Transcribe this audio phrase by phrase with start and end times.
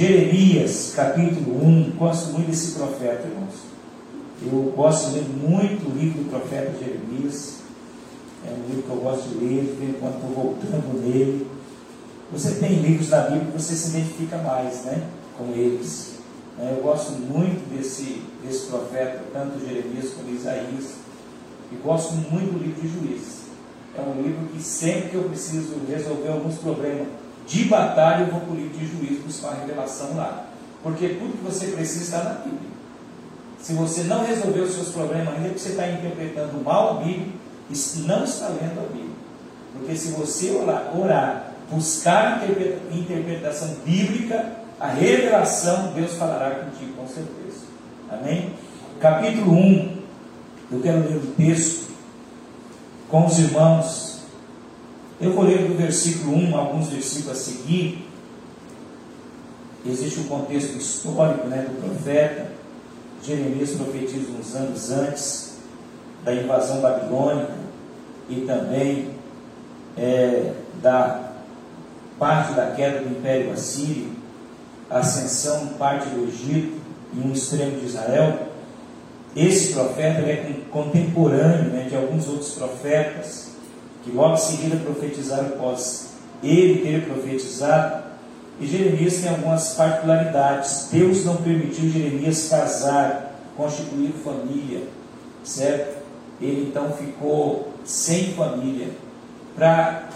[0.00, 1.90] Jeremias, capítulo 1.
[1.98, 3.52] Gosto muito desse profeta, irmãos.
[4.42, 7.58] Eu gosto de ler muito o livro do profeta Jeremias.
[8.46, 11.46] É um livro que eu gosto de ler, enquanto estou voltando nele.
[12.32, 16.14] Você tem livros da Bíblia que você se identifica mais né, com eles.
[16.58, 20.94] É, eu gosto muito desse, desse profeta, tanto Jeremias como Isaías.
[21.70, 23.40] E gosto muito do livro de Juízes.
[23.94, 27.19] É um livro que sempre que eu preciso resolver alguns problemas
[27.50, 30.46] de batalha, eu vou para o livro de buscar uma revelação lá.
[30.84, 32.70] Porque tudo que você precisa está na Bíblia.
[33.60, 37.40] Se você não resolver os seus problemas ainda, porque você está interpretando mal a Bíblia
[38.06, 39.10] não está lendo a Bíblia.
[39.72, 47.06] Porque se você orar, orar buscar a interpretação bíblica, a revelação, Deus falará contigo, com
[47.06, 47.66] certeza.
[48.10, 48.54] Amém?
[48.98, 49.98] Capítulo 1,
[50.72, 51.90] eu quero ler o texto
[53.08, 54.09] com os irmãos.
[55.20, 58.08] Eu vou ler do versículo 1, alguns versículos a seguir.
[59.84, 62.52] Existe um contexto histórico né, do profeta.
[63.22, 65.58] Jeremias profetiza uns anos antes
[66.24, 67.52] da invasão babilônica
[68.30, 69.10] e também
[69.94, 71.32] é, da
[72.18, 74.12] parte da queda do Império Assírio,
[74.88, 76.80] a ascensão parte do Egito
[77.12, 78.48] e um extremo de Israel.
[79.36, 83.49] Esse profeta é contemporâneo né, de alguns outros profetas
[84.02, 86.10] que logo em seguida profetizaram após
[86.42, 88.04] ele ter profetizado.
[88.60, 90.88] E Jeremias tem algumas particularidades.
[90.92, 94.82] Deus não permitiu Jeremias casar, constituir família,
[95.42, 96.00] certo?
[96.40, 98.88] Ele então ficou sem família
[99.56, 100.08] para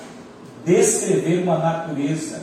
[0.65, 2.41] descrever uma natureza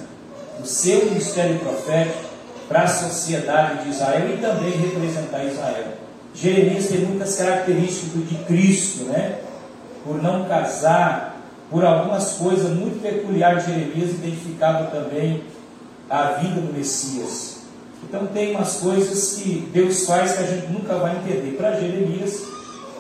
[0.60, 2.32] do seu ministério profético
[2.68, 5.94] para a sociedade de Israel e também representar Israel.
[6.34, 9.40] Jeremias tem muitas características de Cristo, né?
[10.06, 11.31] Por não casar,
[11.72, 15.42] por algumas coisas muito peculiares de Jeremias, identificava também
[16.10, 17.62] a vida do Messias.
[18.04, 21.56] Então tem umas coisas que Deus faz que a gente nunca vai entender.
[21.56, 22.44] Para Jeremias,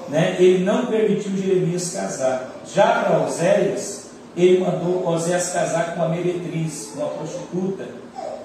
[0.08, 2.49] né, ele não permitiu Jeremias casar.
[2.73, 7.86] Já para Oséias, ele mandou Osés casar com uma meretriz, uma prostituta,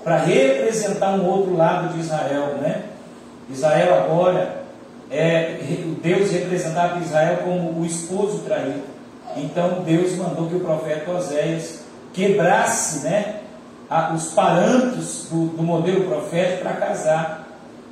[0.03, 2.85] para representar um outro lado de Israel, né?
[3.49, 4.63] Israel agora
[5.09, 5.61] é
[6.03, 8.96] Deus representava Israel como o esposo traído.
[9.37, 11.81] Então Deus mandou que o profeta Oséias
[12.13, 13.41] quebrasse, né,
[14.15, 17.49] os parâmetros do, do modelo profético para casar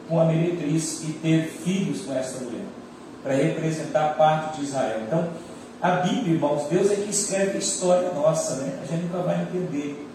[0.08, 2.64] com a meretriz e ter filhos com essa mulher,
[3.22, 5.00] para representar parte de Israel.
[5.06, 5.28] Então
[5.84, 8.78] a Bíblia, irmãos, Deus é que escreve a história nossa, né?
[8.82, 10.08] A gente nunca vai entender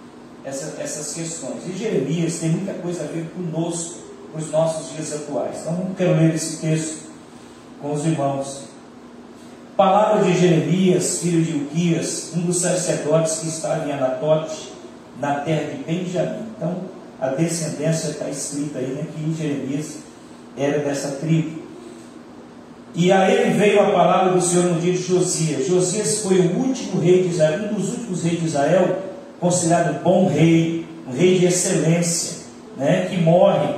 [0.43, 1.63] essa, essas questões.
[1.67, 3.99] E Jeremias tem muita coisa a ver conosco,
[4.31, 5.59] com os nossos dias atuais.
[5.61, 7.09] Então, não quero ler esse texto
[7.79, 8.68] com os irmãos.
[9.79, 14.73] Palavra de Jeremias, filho de Uquias, um dos sacerdotes que estava em Anatote,
[15.21, 16.47] na terra de Benjamim.
[16.57, 16.81] Então,
[17.17, 19.99] a descendência está escrita aí, né, que Jeremias
[20.57, 21.61] era dessa tribo.
[22.93, 25.65] E a ele veio a palavra do Senhor no dia de Josias.
[25.65, 28.99] Josias foi o último rei de Israel, um dos últimos reis de Israel,
[29.39, 32.39] considerado bom rei, um rei de excelência,
[32.75, 33.75] né, que morre,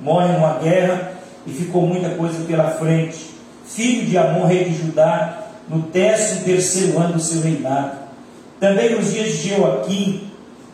[0.00, 1.10] morre numa guerra
[1.44, 3.30] e ficou muita coisa pela frente.
[3.66, 5.39] Filho de Amon, rei de Judá,
[5.70, 7.92] no décimo terceiro ano do seu reinado.
[8.58, 10.22] Também nos dias de Joaquim,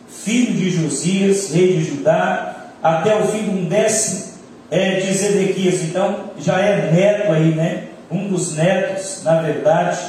[0.09, 4.33] filho de Josias, rei de Judá, até o fim de um décimo
[4.71, 7.83] é, de Zedequias, então já é neto aí, né?
[8.09, 9.99] Um dos netos, na verdade,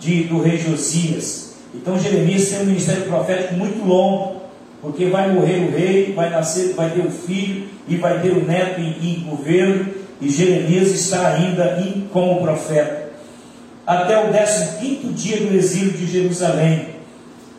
[0.00, 1.56] de, do rei Josias.
[1.74, 4.40] Então Jeremias tem um ministério profético muito longo,
[4.80, 8.44] porque vai morrer o rei, vai nascer, vai ter o filho e vai ter o
[8.44, 9.86] neto em, em governo,
[10.20, 13.03] e Jeremias está ainda em, como profeta.
[13.86, 16.88] Até o 15 dia do exílio de Jerusalém.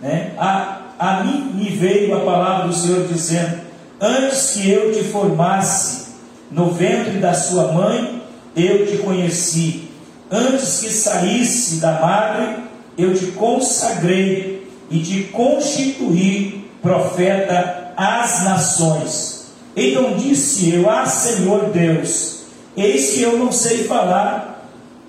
[0.02, 0.34] Né?
[0.38, 3.62] A, a mim me veio a palavra do Senhor dizendo:
[4.00, 6.06] Antes que eu te formasse
[6.52, 8.16] no ventre da sua mãe
[8.56, 9.90] eu te conheci.
[10.32, 12.64] Antes que saísse da madre,
[12.98, 19.48] eu te consagrei e te constituí profeta às nações.
[19.76, 22.46] Então disse eu: Ah, Senhor Deus,
[22.78, 24.55] eis que eu não sei falar,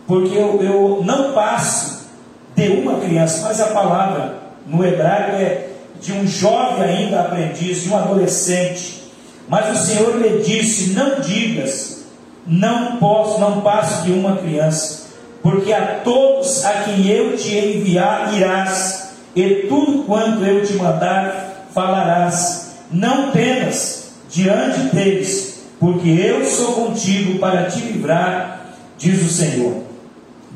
[0.07, 2.07] porque eu, eu não passo
[2.55, 5.69] de uma criança, mas a palavra no hebraico é
[6.01, 9.03] de um jovem ainda aprendiz, de um adolescente.
[9.49, 12.05] Mas o Senhor lhe disse: Não digas,
[12.47, 15.07] não posso, não passo de uma criança,
[15.43, 21.67] porque a todos a quem eu te enviar irás, e tudo quanto eu te mandar
[21.73, 22.67] falarás.
[22.91, 29.86] Não temas diante deles, porque eu sou contigo para te livrar, diz o Senhor.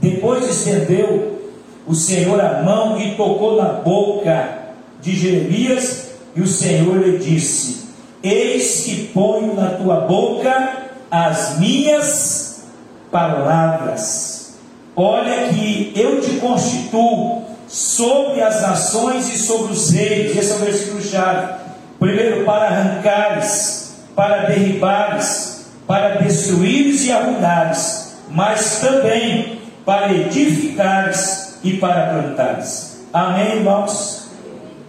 [0.00, 1.40] Depois estendeu
[1.86, 4.58] o Senhor a mão e tocou na boca
[5.00, 7.88] de Jeremias, e o Senhor lhe disse:
[8.22, 12.64] Eis que ponho na tua boca as minhas
[13.10, 14.58] palavras.
[14.94, 20.36] Olha que eu te constituo sobre as nações e sobre os reis.
[20.36, 21.54] Esse é o versículo chave.
[21.98, 32.10] Primeiro, para arrancares, para derribares, para destruires e arruinares, mas também para edificares e para
[32.10, 33.04] plantares.
[33.12, 34.28] Amém, irmãos?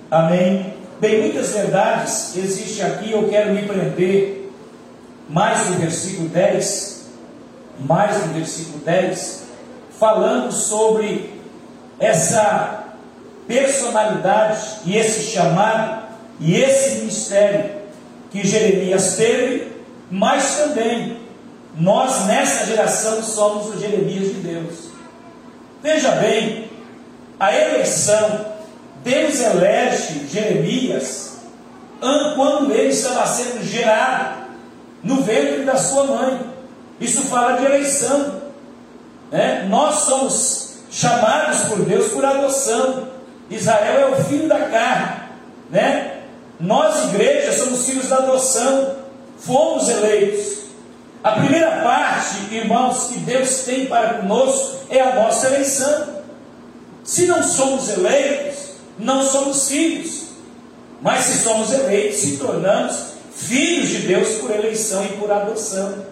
[0.09, 0.73] Amém.
[0.99, 4.51] Bem, muitas verdades existem aqui, eu quero me prender
[5.27, 7.09] mais no versículo 10,
[7.79, 9.45] mais no versículo 10,
[9.99, 11.33] falando sobre
[11.99, 12.83] essa
[13.47, 16.03] personalidade e esse chamado
[16.39, 17.71] e esse ministério
[18.31, 19.71] que Jeremias teve,
[20.09, 21.20] mas também
[21.75, 24.91] nós nessa geração somos os Jeremias de Deus.
[25.81, 26.69] Veja bem,
[27.39, 28.51] a eleição
[29.03, 31.31] Deus elege Jeremias
[32.35, 34.41] quando ele estava sendo gerado
[35.03, 36.39] no ventre da sua mãe.
[37.00, 38.41] Isso fala de eleição.
[39.31, 39.65] Né?
[39.69, 43.07] Nós somos chamados por Deus por adoção.
[43.50, 45.21] Israel é o filho da carne.
[45.69, 46.21] Né?
[46.59, 48.95] Nós, igreja, somos filhos da adoção.
[49.39, 50.60] Fomos eleitos.
[51.23, 56.07] A primeira parte, irmãos, que Deus tem para conosco é a nossa eleição.
[57.03, 60.23] Se não somos eleitos, não somos filhos,
[61.01, 66.06] mas se somos eleitos, se tornamos filhos de Deus por eleição e por adoção.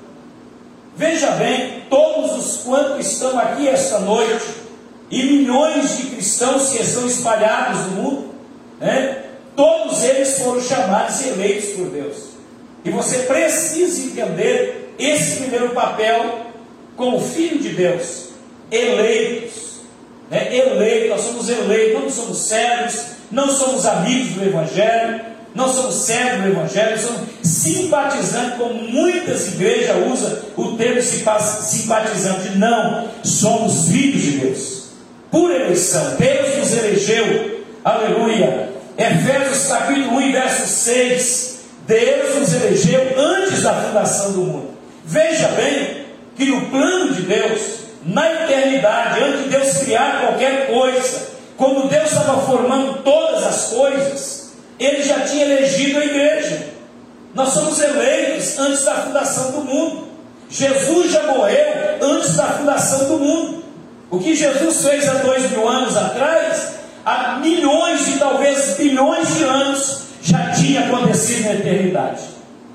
[0.95, 4.45] Veja bem, todos os quantos estão aqui esta noite,
[5.09, 8.35] e milhões de cristãos que estão espalhados no mundo,
[8.79, 9.23] né?
[9.55, 12.17] todos eles foram chamados e eleitos por Deus.
[12.85, 16.47] E você precisa entender esse primeiro papel
[16.95, 18.29] como filho de Deus,
[18.69, 19.69] eleitos
[20.29, 25.21] né, eleito, nós somos eleitos, não somos servos, não somos amigos do Evangelho,
[25.55, 32.57] não somos servos do Evangelho, somos simpatizantes, como muitas igrejas usam o termo simpatizante.
[32.57, 34.83] Não, somos filhos de Deus,
[35.31, 36.15] por eleição.
[36.17, 38.69] Deus nos elegeu, aleluia.
[38.97, 41.59] Efésios capítulo 1, verso 6.
[41.87, 44.68] Deus nos elegeu antes da fundação do mundo.
[45.09, 47.61] Veja bem que no plano de Deus,
[48.05, 54.51] na eternidade, antes de Deus criar qualquer coisa, quando Deus estava formando todas as coisas,
[54.79, 56.67] Ele já tinha elegido a igreja.
[57.33, 60.09] Nós somos eleitos antes da fundação do mundo.
[60.47, 63.63] Jesus já morreu antes da fundação do mundo.
[64.11, 69.43] O que Jesus fez há dois mil anos atrás, há milhões e talvez bilhões de
[69.43, 72.21] anos, já tinha acontecido na eternidade.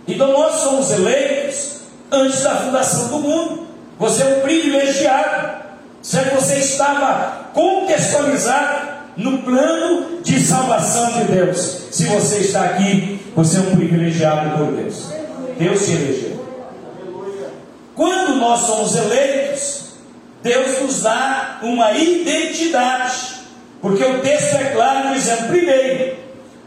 [0.08, 1.74] Então nós somos eleitos
[2.14, 3.66] antes da fundação do mundo.
[3.98, 5.64] Você é um privilegiado.
[6.02, 11.86] Que você estava contextualizado no plano de salvação de Deus?
[11.90, 15.06] Se você está aqui, você é um privilegiado por Deus.
[15.58, 16.44] Deus te elegeu.
[17.94, 19.84] Quando nós somos eleitos,
[20.42, 23.44] Deus nos dá uma identidade.
[23.80, 26.16] Porque o texto é claro dizendo, primeiro,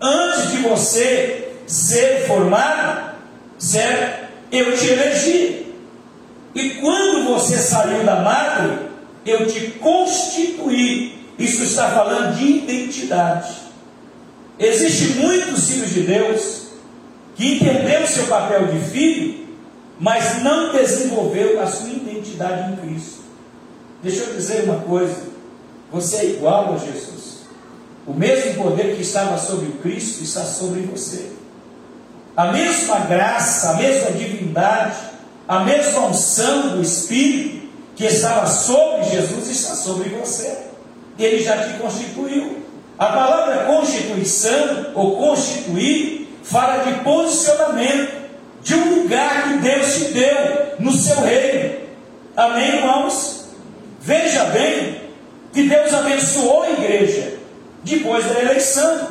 [0.01, 3.11] antes de você ser formado,
[3.59, 4.26] certo?
[4.51, 5.65] Eu te elegi.
[6.55, 8.87] E quando você saiu da madre,
[9.25, 11.17] eu te constituí.
[11.37, 13.53] Isso está falando de identidade.
[14.57, 16.67] Existem muitos filhos de Deus
[17.35, 19.47] que entenderam seu papel de filho,
[19.99, 23.19] mas não desenvolveu a sua identidade em Cristo.
[24.01, 25.27] Deixa eu dizer uma coisa:
[25.91, 27.41] você é igual a Jesus.
[28.07, 31.36] O mesmo poder que estava sobre o Cristo está sobre você.
[32.37, 34.95] A mesma graça, a mesma divindade
[35.47, 40.65] a mesma unção do Espírito que estava sobre Jesus está sobre você.
[41.17, 42.65] Ele já te constituiu.
[42.99, 48.11] A palavra constituição ou constituir fala de posicionamento,
[48.61, 50.35] de um lugar que Deus te deu
[50.79, 51.75] no seu reino.
[52.35, 53.45] Amém, irmãos?
[54.01, 55.01] Veja bem
[55.53, 57.37] que Deus abençoou a igreja
[57.83, 59.07] depois da eleição.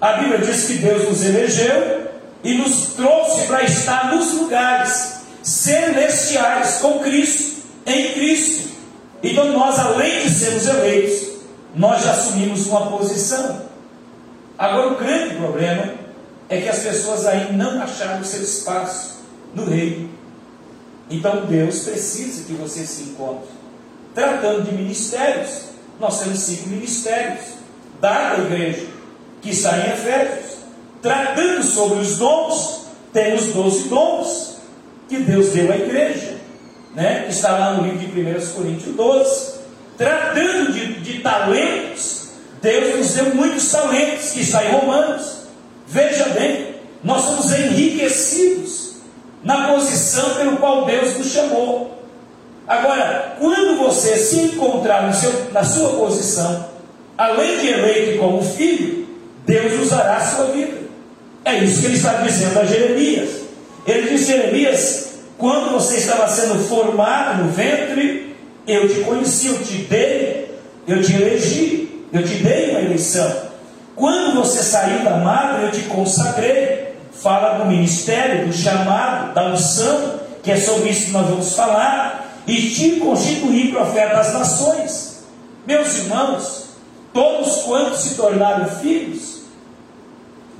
[0.00, 2.03] A Bíblia diz que Deus nos elegeu
[2.44, 8.68] e nos trouxe para estar nos lugares celestiais com Cristo, em Cristo.
[9.22, 11.28] Então nós, além de sermos eleitos,
[11.74, 13.62] nós já assumimos uma posição.
[14.58, 15.94] Agora o grande problema
[16.48, 19.22] é que as pessoas ainda não acharam seu espaço
[19.54, 20.10] no reino.
[21.10, 23.48] Então Deus precisa que você se encontre.
[24.14, 25.62] Tratando de ministérios,
[25.98, 27.44] nós temos cinco ministérios
[28.00, 28.86] da igreja,
[29.40, 30.53] que está em Efésios.
[31.04, 34.56] Tratando sobre os dons, temos doze dons
[35.06, 36.38] que Deus deu à igreja,
[36.94, 37.26] né?
[37.28, 39.54] está lá no livro de 1 Coríntios 12.
[39.98, 42.30] Tratando de, de talentos,
[42.62, 45.40] Deus nos deu muitos talentos, que está em Romanos.
[45.86, 48.94] Veja bem, nós somos enriquecidos
[49.42, 52.02] na posição pelo qual Deus nos chamou.
[52.66, 56.64] Agora, quando você se encontrar seu, na sua posição,
[57.18, 59.06] além de eleito como filho,
[59.44, 60.83] Deus usará a sua vida.
[61.44, 63.30] É isso que ele está dizendo a Jeremias.
[63.86, 68.34] Ele diz: Jeremias, quando você estava sendo formado no ventre,
[68.66, 70.54] eu te conheci, eu te dei,
[70.86, 73.30] eu te elegi, eu te dei uma eleição.
[73.94, 76.84] Quando você saiu da madre, eu te consagrei.
[77.12, 82.42] Fala do ministério, do chamado, da unção, que é sobre isso que nós vamos falar,
[82.46, 85.24] e te constituí profeta das nações.
[85.66, 86.64] Meus irmãos,
[87.12, 89.33] todos quantos se tornaram filhos,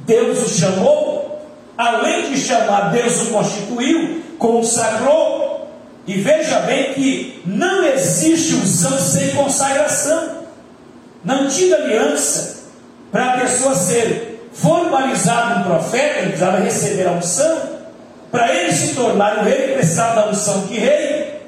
[0.06, 1.40] Deus os chamou,
[1.76, 5.70] além de chamar, Deus o constituiu, consagrou.
[6.06, 10.44] E veja bem que não existe unção sem consagração.
[11.24, 12.64] Na antiga aliança,
[13.10, 17.74] para a pessoa ser formalizado um profeta, ele precisava receber a unção,
[18.30, 21.40] para ele se tornar um rei, precisava da unção de rei.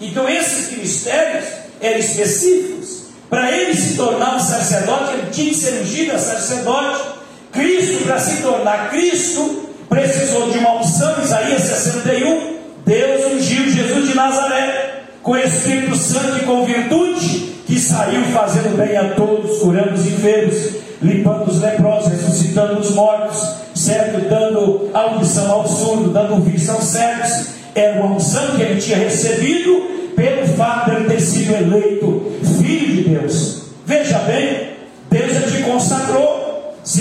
[0.00, 1.44] Então esses ministérios
[1.80, 3.02] eram específicos.
[3.28, 7.11] Para ele se tornar um sacerdote, ele tinha que ser ungido a sacerdote.
[7.52, 12.52] Cristo, para se tornar Cristo, precisou de uma unção, Isaías 61.
[12.84, 18.96] Deus ungiu Jesus de Nazaré com Espírito Santo e com virtude, que saiu fazendo bem
[18.96, 20.56] a todos, curando os enfermos,
[21.00, 24.28] limpando os leprosos, ressuscitando os mortos, certo?
[24.28, 27.48] Dando audição ao surdo, dando vista aos cegos.
[27.74, 32.96] Era uma unção que ele tinha recebido pelo fato de ele ter sido eleito filho
[32.96, 33.62] de Deus.
[33.86, 34.70] Veja bem,
[35.10, 36.31] Deus te consagrou.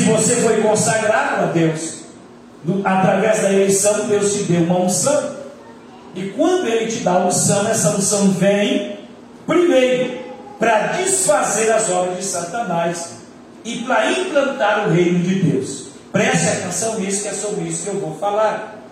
[0.02, 2.06] Se você foi consagrado a Deus,
[2.84, 5.36] através da eleição, Deus te deu uma unção.
[6.16, 8.98] E quando Ele te dá a unção, essa unção vem,
[9.46, 10.18] primeiro,
[10.58, 13.12] para desfazer as obras de Satanás
[13.64, 15.90] e para implantar o reino de Deus.
[16.12, 18.84] Preste atenção nisso, que é sobre isso que eu vou falar.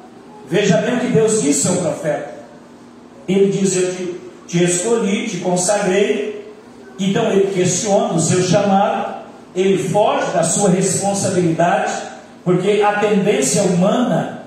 [0.47, 2.35] Veja bem o que Deus disse ao profeta.
[3.27, 4.15] Ele diz: Eu te,
[4.47, 6.53] te escolhi, te consagrei.
[6.99, 9.18] Então ele questiona o seu chamado,
[9.55, 11.93] ele foge da sua responsabilidade,
[12.43, 14.43] porque a tendência humana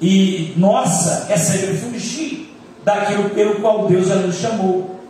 [0.00, 2.54] e nossa é sempre fugir
[2.84, 5.00] daquilo pelo qual Deus já nos chamou.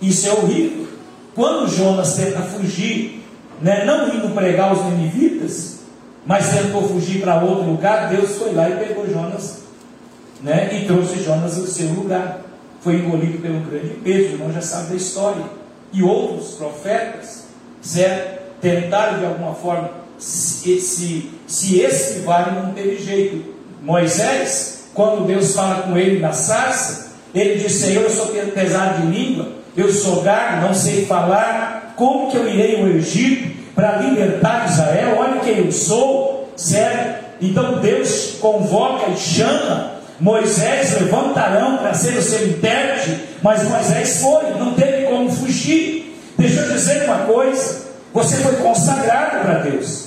[0.00, 0.86] Isso é horrível.
[1.34, 3.24] Quando Jonas tenta fugir
[3.60, 5.80] né, não indo pregar os ninivitas,
[6.24, 9.62] mas tentou fugir para outro lugar, Deus foi lá e pegou Jonas
[10.42, 12.40] né, e trouxe Jonas ao seu lugar.
[12.80, 15.44] Foi engolido pelo grande peso, o irmão já sabe da história.
[15.92, 17.46] E outros profetas
[17.86, 23.54] certo, tentaram de alguma forma se, se, se esquivar e não teve jeito.
[23.82, 29.16] Moisés, quando Deus fala com ele na sarça, ele diz: Senhor, eu sou pesado de
[29.16, 34.68] língua, eu sou gago, não sei falar, como que eu irei ao Egito para libertar
[34.68, 35.16] Israel?
[35.18, 37.26] Olha quem eu sou, certo?
[37.40, 44.58] Então Deus convoca e chama Moisés, levantarão para ser o seu intérprete, mas Moisés foi,
[44.58, 46.18] não teve como fugir.
[46.38, 47.85] Deixa eu dizer uma coisa:
[48.16, 50.06] você foi consagrado para Deus,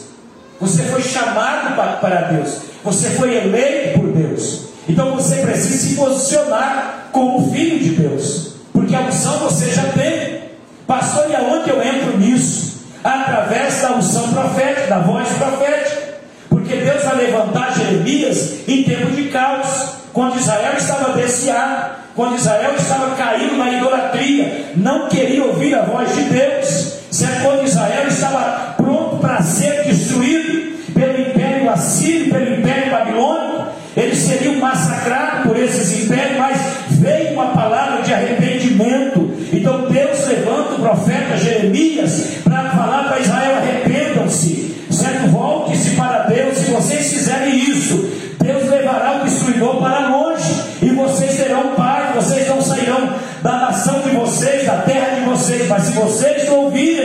[0.60, 4.62] você foi chamado para Deus, você foi eleito por Deus.
[4.88, 10.42] Então você precisa se posicionar como filho de Deus, porque a unção você já tem.
[10.88, 12.80] Pastor, e aonde eu entro nisso?
[13.04, 16.16] Através da unção profética, da voz profética.
[16.50, 19.68] Porque Deus vai levantar Jeremias em tempo de caos,
[20.12, 26.16] quando Israel estava desciado, quando Israel estava caído na idolatria, não queria ouvir a voz
[26.16, 26.99] de Deus.
[27.20, 27.42] Certo?
[27.42, 34.56] Quando Israel estava pronto para ser destruído pelo império assírio, pelo império babilônico, eles seriam
[34.56, 36.58] massacrados por esses impérios, mas
[36.92, 39.34] veio uma palavra de arrependimento.
[39.52, 45.28] Então Deus levanta o profeta Jeremias para falar para Israel: arrependam-se, certo?
[45.28, 46.58] Volte-se para Deus.
[46.58, 47.98] Se vocês fizerem isso,
[48.42, 52.16] Deus levará o destruidor para longe e vocês terão paz.
[52.16, 53.10] Vocês não sairão
[53.42, 55.68] da nação de vocês, da terra de vocês.
[55.68, 56.99] Mas se vocês ouvirem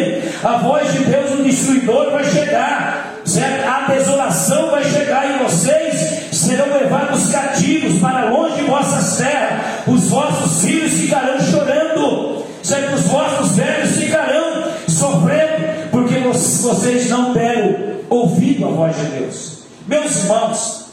[0.45, 3.67] a voz de Deus, o destruidor vai chegar, certo?
[3.67, 10.11] A desolação vai chegar em vocês serão levados cativos para longe de vossas terras, os
[10.11, 12.95] vossos filhos ficarão chorando, certo?
[12.95, 19.65] os vossos velhos ficarão sofrendo, porque vocês não deram ouvido à voz de Deus.
[19.87, 20.87] Meus irmãos,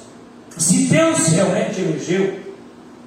[0.58, 2.40] se Deus realmente elegeu,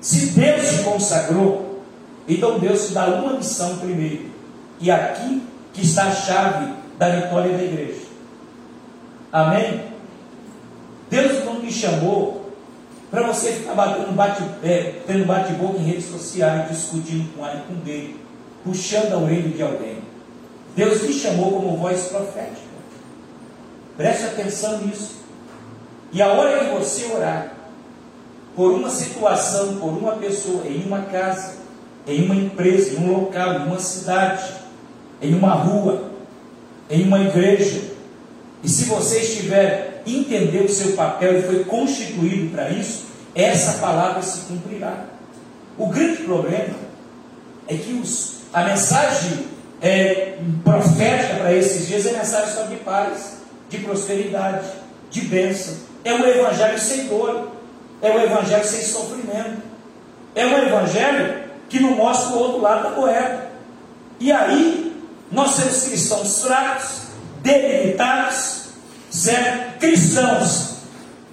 [0.01, 1.83] se Deus te consagrou,
[2.29, 4.27] então Deus te dá uma missão primeiro,
[4.81, 5.43] e aqui
[5.75, 8.03] que está a chave da vitória da igreja.
[9.33, 9.83] Amém?
[11.11, 12.53] Deus não me chamou
[13.11, 17.61] para você ficar batendo bate, é, tendo bate-boca em redes sociais, discutindo com A e
[17.63, 18.15] com B,
[18.65, 19.99] puxando a orelha de alguém.
[20.75, 22.75] Deus me chamou como voz profética.
[23.97, 25.23] Preste atenção nisso.
[26.13, 27.55] E a hora que você orar
[28.57, 31.57] por uma situação, por uma pessoa, em uma casa,
[32.07, 34.64] em uma empresa, em um local, em uma cidade,
[35.21, 36.11] em uma rua,
[36.91, 37.83] em uma igreja,
[38.63, 43.05] e se você estiver entender o seu papel e foi constituído para isso,
[43.35, 45.05] essa palavra se cumprirá.
[45.77, 46.75] O grande problema
[47.67, 49.47] é que os, a mensagem
[49.83, 54.67] é, profética para esses dias é mensagem só de paz, de prosperidade,
[55.11, 55.75] de bênção.
[56.05, 57.49] É um evangelho sem dor,
[58.01, 59.63] é um evangelho sem sofrimento,
[60.35, 63.51] é um evangelho que não mostra o outro lado da moeda.
[64.21, 64.94] E aí,
[65.35, 66.91] nós temos cristãos fracos,
[67.43, 68.69] debilitados,
[69.11, 69.79] certo?
[69.81, 70.75] cristãos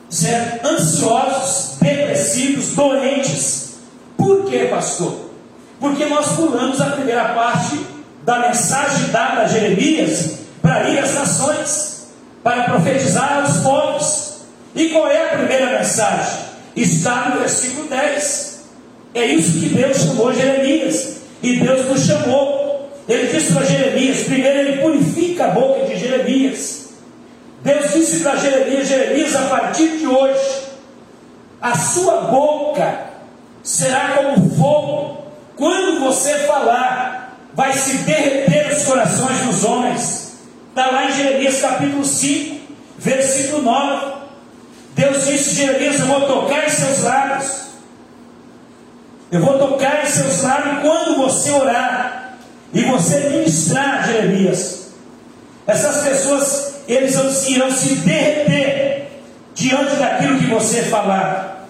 [0.09, 0.67] certo?
[0.67, 3.75] ansiosos, depressivos, doentes.
[4.17, 5.31] Por quê, pastor?
[5.79, 7.79] Porque nós pulamos a primeira parte
[8.23, 12.07] da mensagem dada a Jeremias para ir às nações,
[12.43, 14.31] para profetizar aos povos.
[14.75, 16.39] E qual é a primeira mensagem?
[16.75, 18.61] Está no versículo 10.
[19.13, 21.17] É isso que Deus chamou Jeremias.
[21.41, 22.60] E Deus nos chamou.
[23.07, 26.89] Ele disse para Jeremias: primeiro ele purifica a boca de Jeremias.
[27.61, 30.63] Deus disse para Jeremias: Jeremias, a partir de hoje,
[31.61, 32.99] a sua boca
[33.63, 35.21] será como fogo.
[35.55, 40.31] Quando você falar, vai se derreter os corações dos homens.
[40.69, 42.61] Está lá em Jeremias capítulo 5,
[42.97, 44.13] versículo 9.
[44.95, 47.61] Deus disse: Jeremias, eu vou tocar em seus lábios
[49.31, 52.10] eu vou tocar em seus lábios quando você orar
[52.73, 54.91] e você ministrar, Jeremias.
[55.67, 57.15] Essas pessoas, eles
[57.47, 59.07] irão se derreter
[59.53, 61.67] diante daquilo que você falar.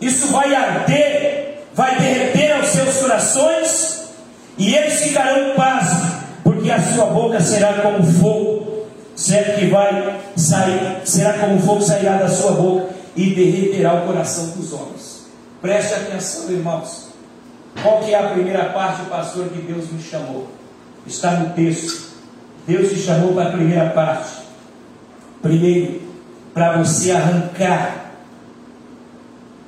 [0.00, 4.00] Isso vai arder, vai derreter aos seus corações
[4.56, 5.88] e eles ficarão paz,
[6.42, 12.16] porque a sua boca será como fogo, certo que vai sair, será como fogo sairá
[12.16, 15.26] da sua boca e derreterá o coração dos homens.
[15.60, 17.09] Preste atenção, irmãos.
[17.82, 20.48] Qual que é a primeira parte, pastor, que Deus me chamou?
[21.06, 22.10] Está no texto.
[22.66, 24.30] Deus te chamou para a primeira parte.
[25.42, 26.02] Primeiro,
[26.52, 28.12] para você arrancar.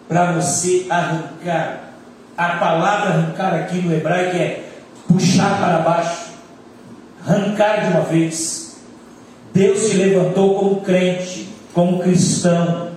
[0.08, 1.94] Para você arrancar.
[2.36, 4.64] A palavra arrancar aqui no hebraico é
[5.08, 6.32] puxar para baixo.
[7.26, 8.76] Arrancar de uma vez.
[9.54, 12.92] Deus te levantou como crente, como cristão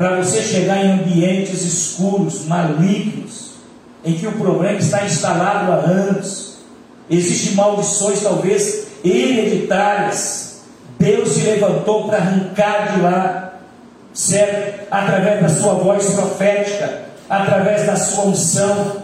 [0.00, 3.39] para você chegar em ambientes escuros, malignos,
[4.04, 6.58] em que o problema está instalado há anos,
[7.08, 10.60] existem maldições talvez hereditárias.
[10.98, 13.54] Deus se levantou para arrancar de lá,
[14.12, 14.86] certo?
[14.90, 18.96] Através da sua voz profética, através da sua unção.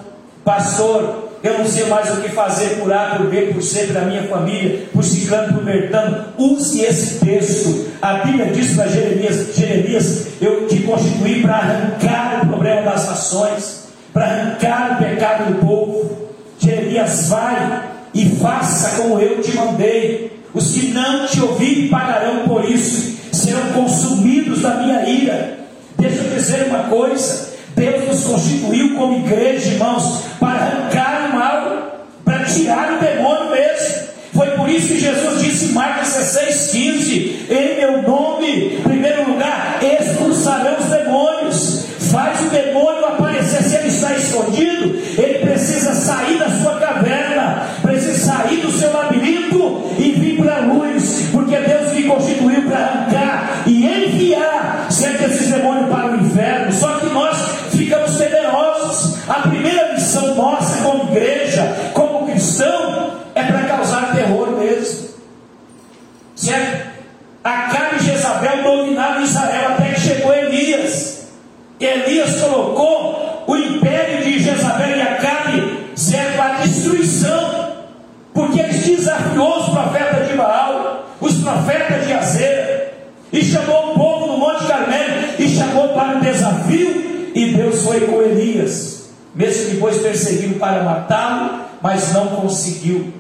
[0.45, 4.03] Pastor, eu não sei mais o que fazer por A, por B, por C, pela
[4.03, 6.27] minha família, por ciclano, por bertano.
[6.37, 7.87] Use esse texto.
[8.03, 13.86] A Bíblia diz para Jeremias: Jeremias, eu te constituí para arrancar o problema das nações,
[14.17, 16.29] para arrancar o pecado do povo.
[16.59, 17.83] Jeremias, vai
[18.15, 20.41] e faça como eu te mandei.
[20.55, 25.59] Os que não te ouvirem pagarão por isso, serão consumidos da minha ira.
[25.99, 32.07] Deixa eu dizer uma coisa: Deus nos constituiu como igreja, irmãos, para arrancar o mal,
[32.25, 34.07] para tirar o demônio mesmo.
[34.33, 36.71] Foi por isso que Jesus disse em Marcos 16,
[89.87, 93.13] depois perseguindo para matá-lo, mas não conseguiu,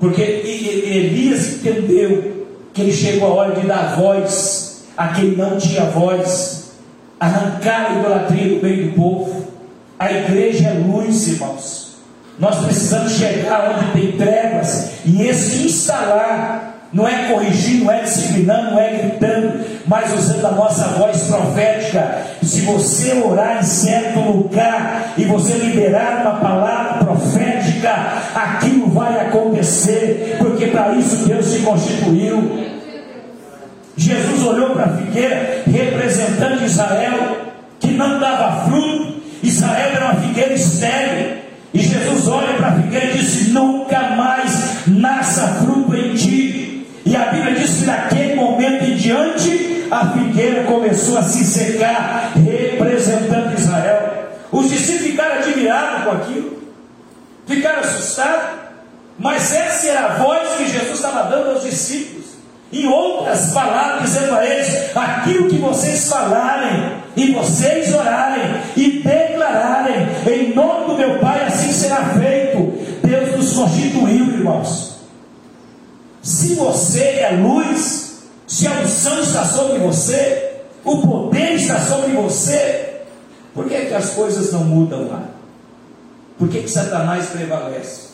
[0.00, 5.84] porque Elias entendeu que ele chegou a hora de dar voz a quem não tinha
[5.84, 6.72] voz,
[7.20, 9.46] arrancar a idolatria do meio do povo.
[9.98, 11.98] A igreja é luz, irmãos.
[12.38, 18.80] Nós precisamos chegar onde tem trevas e instalar não é corrigindo, não é disciplinando, não
[18.80, 22.26] é gritando, mas usando a nossa voz profética.
[22.42, 27.94] Se você orar em certo lugar e você liberar uma palavra profética,
[28.34, 32.78] aquilo vai acontecer, porque para isso Deus se constituiu.
[33.96, 37.36] Jesus olhou para a figueira, representando Israel,
[37.80, 39.18] que não dava fruto.
[39.42, 41.38] Israel era uma figueira estéril.
[41.74, 46.47] E Jesus olha para a figueira e disse: Nunca mais nasça fruto em ti.
[47.08, 52.32] E a Bíblia diz que naquele momento em diante, a figueira começou a se secar,
[52.34, 54.28] representando Israel.
[54.52, 56.62] Os discípulos ficaram admirados com aquilo,
[57.46, 58.58] ficaram assustados.
[59.18, 62.26] Mas essa era a voz que Jesus estava dando aos discípulos.
[62.70, 70.08] Em outras palavras, dizendo a eles: aquilo que vocês falarem, e vocês orarem, e declararem,
[70.30, 72.58] em nome do meu Pai, assim será feito.
[73.02, 74.77] Deus nos constituiu, irmãos.
[76.38, 83.00] Se você é luz, se a unção está sobre você, o poder está sobre você,
[83.52, 85.24] por que, que as coisas não mudam lá?
[86.38, 88.10] Por que, que Satanás prevalece?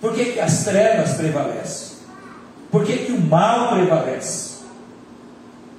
[0.00, 1.96] Por que, que as trevas prevalecem?
[2.70, 4.58] Por que, que o mal prevalece?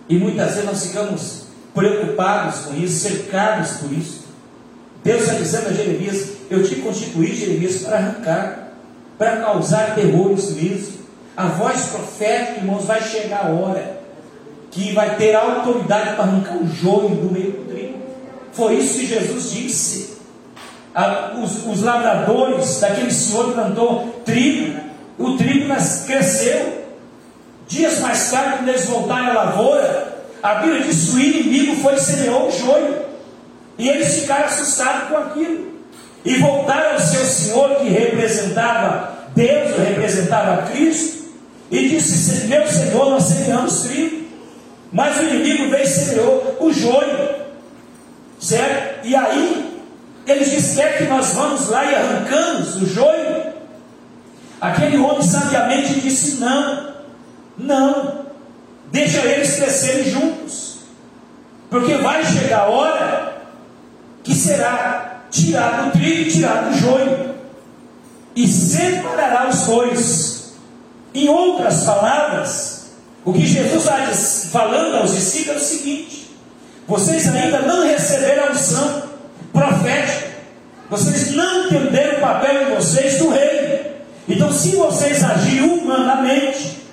[0.10, 4.26] E muitas vezes nós ficamos preocupados com isso, cercados por isso.
[5.06, 8.74] Deus está dizendo a Jeremias: Eu te constituí, Jeremias, para arrancar,
[9.18, 10.97] para causar terrores mesmo.
[11.38, 13.98] A voz profética, irmãos, vai chegar a hora
[14.72, 18.00] que vai ter autoridade para arrancar o joio do meio do trigo.
[18.52, 20.18] Foi isso que Jesus disse.
[21.44, 24.80] Os, os lavradores daquele senhor plantou trigo,
[25.20, 25.72] o trigo
[26.08, 26.88] cresceu,
[27.68, 31.96] Dias mais tarde, quando eles voltaram à lavoura, a Bíblia diz que o inimigo foi
[31.96, 32.98] e semeou o joio.
[33.78, 35.74] E eles ficaram assustados com aquilo.
[36.24, 41.17] E voltaram ao seu Senhor, que representava Deus, representava Cristo,
[41.70, 44.28] e disse: Meu Senhor, nós semeamos trigo.
[44.92, 47.36] Mas o inimigo veio e semeou o joio.
[48.40, 49.06] Certo?
[49.06, 49.82] E aí,
[50.26, 53.54] eles disseram que nós vamos lá e arrancamos o joio.
[54.62, 56.94] Aquele homem sabiamente disse: Não,
[57.58, 58.28] não.
[58.92, 60.78] Deixa eles crescerem juntos.
[61.70, 63.42] Porque vai chegar a hora
[64.24, 67.36] que será tirado o trigo e tirado o joio.
[68.36, 70.37] E separará os dois.
[71.18, 72.92] Em outras palavras,
[73.26, 76.30] o que Jesus está falando aos discípulos é o seguinte:
[76.88, 79.02] vocês ainda não receberam a unção
[79.52, 80.28] profética,
[80.92, 83.86] vocês não entenderam o papel de vocês do reino.
[84.30, 86.84] Então, se vocês agirem humanamente,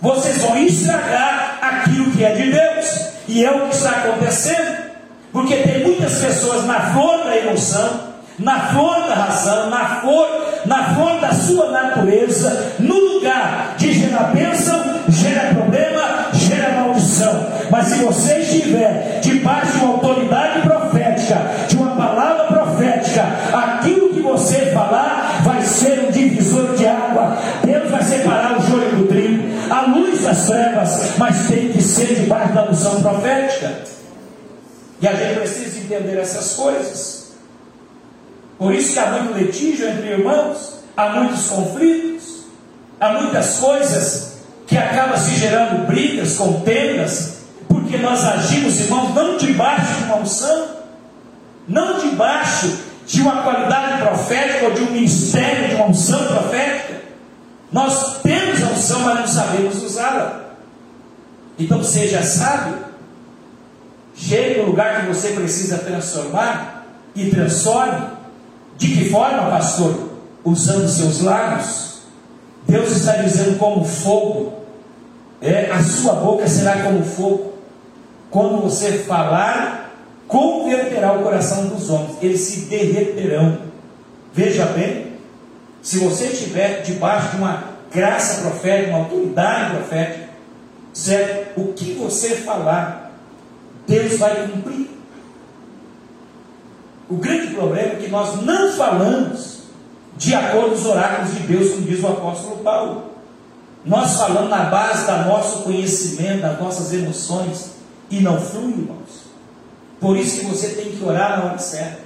[0.00, 2.86] vocês vão estragar aquilo que é de Deus.
[3.26, 4.92] E é o que está acontecendo.
[5.32, 10.28] Porque tem muitas pessoas na flor da emoção, na flor da razão, na flor,
[10.66, 17.46] na flor da sua natureza, no lugar de gerar bênção, gera problema, gera maldição.
[17.70, 24.20] Mas se você estiver debaixo de uma autoridade profética, de uma palavra profética, aquilo que
[24.20, 27.38] você falar vai ser um divisor de água.
[27.64, 32.14] Deus vai separar o joio do trigo a luz das trevas, mas tem que ser
[32.14, 33.72] debaixo da unção profética.
[35.00, 37.32] E a gente precisa entender essas coisas.
[38.58, 42.11] Por isso que há muito litígio entre irmãos, há muitos conflitos,
[43.02, 44.34] há muitas coisas
[44.64, 47.38] que acabam se gerando brigas, contendas,
[47.68, 50.68] porque nós agimos, irmãos, não debaixo de uma unção,
[51.66, 57.02] não debaixo de uma qualidade profética ou de um ministério de uma unção profética.
[57.72, 60.40] Nós temos a unção, mas não sabemos usá-la.
[61.58, 62.84] Então seja sábio.
[64.14, 66.86] Chegue no lugar que você precisa transformar
[67.16, 68.06] e transforme.
[68.76, 70.10] De que forma, pastor?
[70.44, 71.91] Usando seus lábios.
[72.72, 74.54] Deus está dizendo como fogo.
[75.42, 77.52] É, a sua boca será como fogo.
[78.30, 79.92] Quando você falar,
[80.26, 82.16] converterá o coração dos homens.
[82.22, 83.58] Eles se derreterão.
[84.32, 85.18] Veja bem,
[85.82, 90.30] se você estiver debaixo de uma graça profética, uma autoridade profética,
[90.94, 91.60] certo?
[91.60, 93.12] O que você falar,
[93.86, 94.88] Deus vai cumprir.
[97.10, 99.61] O grande problema é que nós não falamos
[100.16, 103.04] de acordo com os oráculos de Deus, como diz o apóstolo Paulo.
[103.84, 107.72] Nós falamos na base do nosso conhecimento, das nossas emoções,
[108.10, 109.22] e não flui, irmãos.
[110.00, 112.00] Por isso que você tem que orar na hora certa.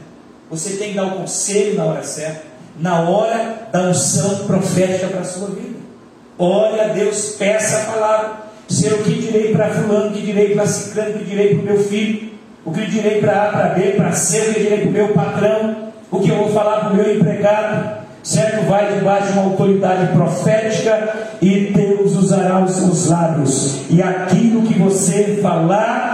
[0.50, 5.20] Você tem que dar o conselho na hora certa na hora da unção profética para
[5.20, 5.76] a sua vida.
[6.38, 8.46] Ore a Deus, peça a palavra.
[8.68, 11.84] Ser o que direi para fulano, que direi para ciclano, que direi para o meu
[11.84, 12.32] filho,
[12.64, 15.08] o que direi para A, para B, para C, o que direi para o meu
[15.10, 18.06] patrão, o que eu vou falar para o meu empregado.
[18.22, 18.66] Certo?
[18.66, 23.82] Vai debaixo de uma autoridade profética e Deus usará os seus lábios.
[23.88, 26.05] E aquilo que você falar,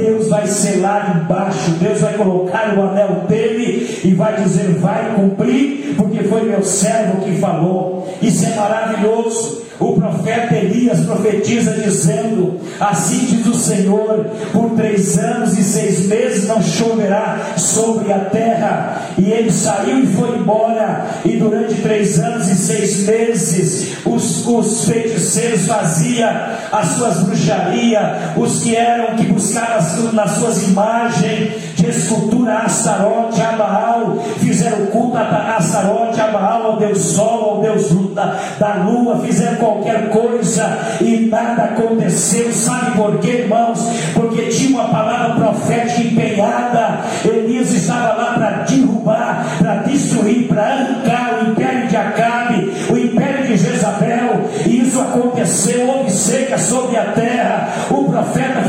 [0.00, 5.94] Deus vai selar embaixo, Deus vai colocar o anel dele e vai dizer: vai cumprir,
[5.96, 8.08] porque foi meu servo que falou.
[8.22, 9.60] Isso é maravilhoso.
[9.80, 16.46] O profeta Elias profetiza dizendo: Assim diz o Senhor, por três anos e seis meses
[16.46, 19.00] não choverá sobre a terra.
[19.16, 21.06] E ele saiu e foi embora.
[21.24, 26.30] E durante três anos e seis meses, os, os feiticeiros faziam
[26.70, 29.78] as suas bruxarias, os que eram que buscaram
[30.12, 33.50] nas suas imagens de escultura a Astarote, a
[34.38, 40.10] fizeram culto a Astarote, a ao Deus Sol, ao Deus da, da lua, fizeram qualquer
[40.10, 42.52] coisa e nada aconteceu.
[42.52, 43.78] Sabe por quê, irmãos?
[44.14, 47.00] Porque tinha uma palavra profética empenhada.
[47.24, 53.46] Elias estava lá para derrubar, para destruir, para arrancar o império de Acabe, o império
[53.46, 55.88] de Jezabel, e isso aconteceu.
[55.88, 57.68] Houve seca sobre a terra.
[57.90, 58.59] O profeta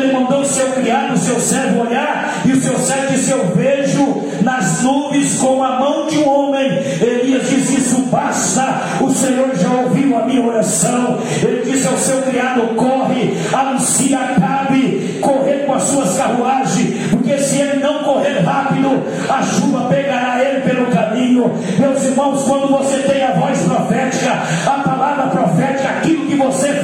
[0.00, 3.46] ele mandou o seu criado, o seu servo olhar, e o seu servo disse: Eu
[3.54, 6.66] vejo nas nuvens com a mão de um homem.
[7.00, 11.18] Elias disse: Isso basta, o Senhor já ouviu a minha oração.
[11.42, 17.60] Ele disse ao seu criado: Corre, anuncia, cabe, correr com as suas carruagens, porque se
[17.60, 21.52] ele não correr rápido, a chuva pegará ele pelo caminho.
[21.78, 26.74] Meus irmãos, quando você tem a voz profética, a palavra profética, aquilo que você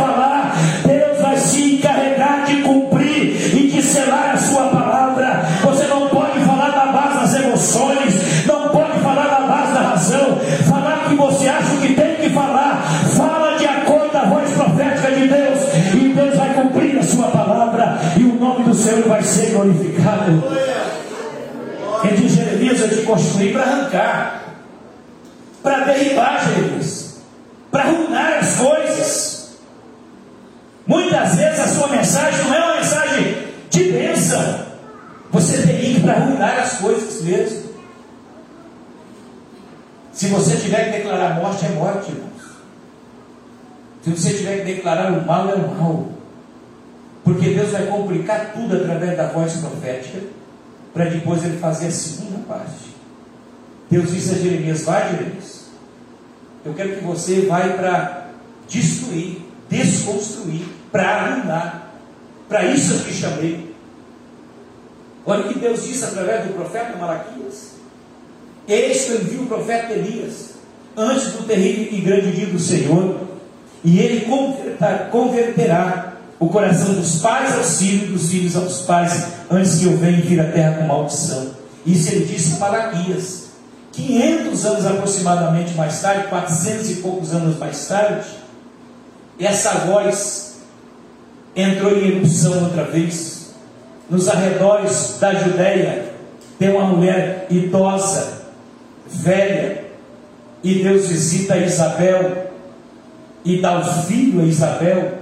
[20.14, 20.96] glorificado.
[22.04, 24.42] Ele diz, Jeremias, eu te construí para arrancar,
[25.62, 27.16] para derribar, Jeremias,
[27.70, 29.56] para arruinar as coisas.
[30.86, 33.36] Muitas vezes a sua mensagem não é uma mensagem
[33.70, 34.66] de bênção.
[35.32, 37.66] Você tem que para arruinar as coisas mesmo.
[40.12, 42.36] Se você tiver que declarar morte, é morte, irmãos.
[44.02, 46.15] Se você tiver que declarar o mal, é o mal.
[47.26, 50.20] Porque Deus vai complicar tudo através da voz profética,
[50.94, 52.94] para depois ele fazer a segunda parte.
[53.90, 55.66] Deus disse a Jeremias: Vai, Jeremias.
[56.64, 58.28] Eu quero que você vai para
[58.68, 61.90] destruir, desconstruir, para arruinar.
[62.48, 63.74] Para isso eu te chamei.
[65.26, 67.72] Olha o que Deus disse através do profeta Malaquias.
[68.68, 70.54] Eis que eu envio o profeta Elias,
[70.96, 73.20] antes do terrível e grande dia do Senhor,
[73.82, 74.28] e ele
[75.10, 80.20] converterá o coração dos pais aos filhos, dos filhos aos pais, antes que eu venha
[80.20, 81.50] vir a terra com maldição.
[81.84, 83.46] Isso ele disse em Malaquias.
[83.92, 88.26] 500 anos aproximadamente mais tarde, 400 e poucos anos mais tarde,
[89.40, 90.56] essa voz
[91.54, 93.54] entrou em erupção outra vez.
[94.10, 96.12] Nos arredores da Judéia,
[96.58, 98.42] tem uma mulher idosa,
[99.06, 99.84] velha,
[100.62, 102.50] e Deus visita Isabel
[103.44, 105.15] e dá o filho a Isabel.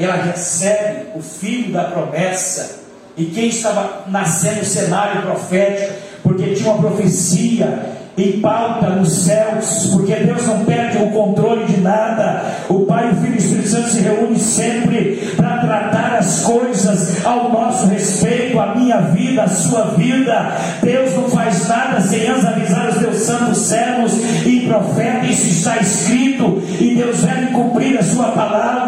[0.00, 2.80] Ela recebe o filho da promessa.
[3.16, 9.88] E quem estava nascendo no cenário profético, porque tinha uma profecia em pauta nos céus,
[9.92, 12.44] porque Deus não perde o controle de nada.
[12.68, 17.24] O Pai, o Filho e o Espírito Santo se reúnem sempre para tratar as coisas
[17.24, 20.52] ao nosso respeito, a minha vida, a sua vida.
[20.82, 24.12] Deus não faz nada sem antes avisar os teus santos servos
[24.44, 28.79] e profetas, isso está escrito, e Deus vai cumprir a sua palavra.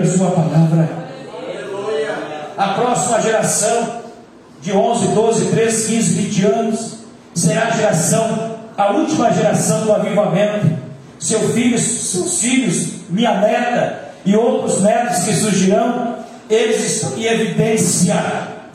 [0.00, 0.88] Para cumprir a sua palavra.
[2.56, 4.00] A próxima geração
[4.60, 6.96] de 11, 12, 13, 15, 20 anos
[7.34, 10.78] será a geração, a última geração do avivamento.
[11.18, 16.16] Seu filho, seus filhos, minha neta e outros netos que surgirão,
[16.48, 18.14] eles estão em evidência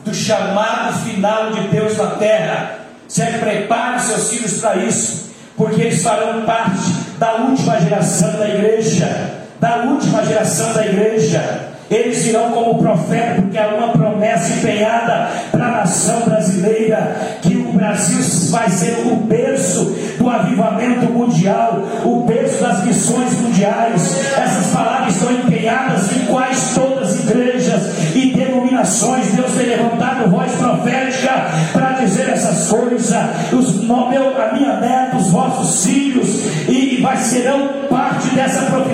[0.04, 2.78] do chamado final de Deus na terra.
[3.08, 9.45] Se prepare seus filhos para isso, porque eles farão parte da última geração da igreja,
[9.60, 11.74] da última geração da igreja.
[11.88, 17.72] Eles virão como profeta, porque há uma promessa empenhada para a nação brasileira, que o
[17.72, 18.18] Brasil
[18.50, 24.16] vai ser o berço do avivamento mundial, o berço das missões mundiais.
[24.36, 27.82] Essas palavras estão empenhadas em quais todas as igrejas
[28.16, 29.32] e denominações.
[29.32, 33.14] Deus tem levantado voz profética para dizer essas coisas.
[33.52, 36.28] Os, meu, a minha neta, os vossos filhos,
[36.68, 38.85] e vai serão parte dessa profecia,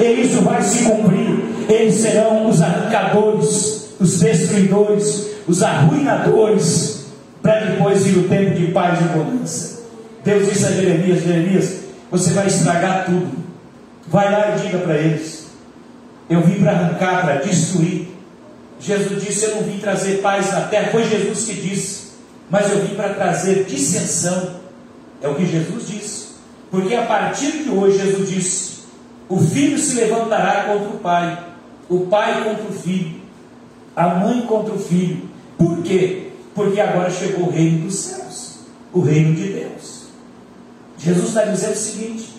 [0.00, 1.42] e isso vai se cumprir.
[1.68, 7.06] Eles serão os arrancadores, os destruidores, os arruinadores,
[7.42, 9.82] para depois vir o tempo de paz e bonança.
[10.24, 11.74] Deus disse a Jeremias: Jeremias,
[12.10, 13.30] você vai estragar tudo.
[14.08, 15.46] Vai lá e diga para eles:
[16.28, 18.08] Eu vim para arrancar, para destruir.
[18.78, 20.90] Jesus disse: Eu não vim trazer paz na terra.
[20.90, 22.12] Foi Jesus que disse,
[22.50, 24.60] mas eu vim para trazer dissensão.
[25.22, 26.26] É o que Jesus disse.
[26.70, 28.71] Porque a partir de hoje, Jesus disse:
[29.32, 31.52] O filho se levantará contra o pai
[31.88, 33.22] o pai contra o filho,
[33.96, 35.26] a mãe contra o filho.
[35.56, 36.32] Por quê?
[36.54, 38.58] Porque agora chegou o reino dos céus,
[38.92, 40.02] o reino de Deus.
[40.98, 42.34] Jesus está dizendo o seguinte: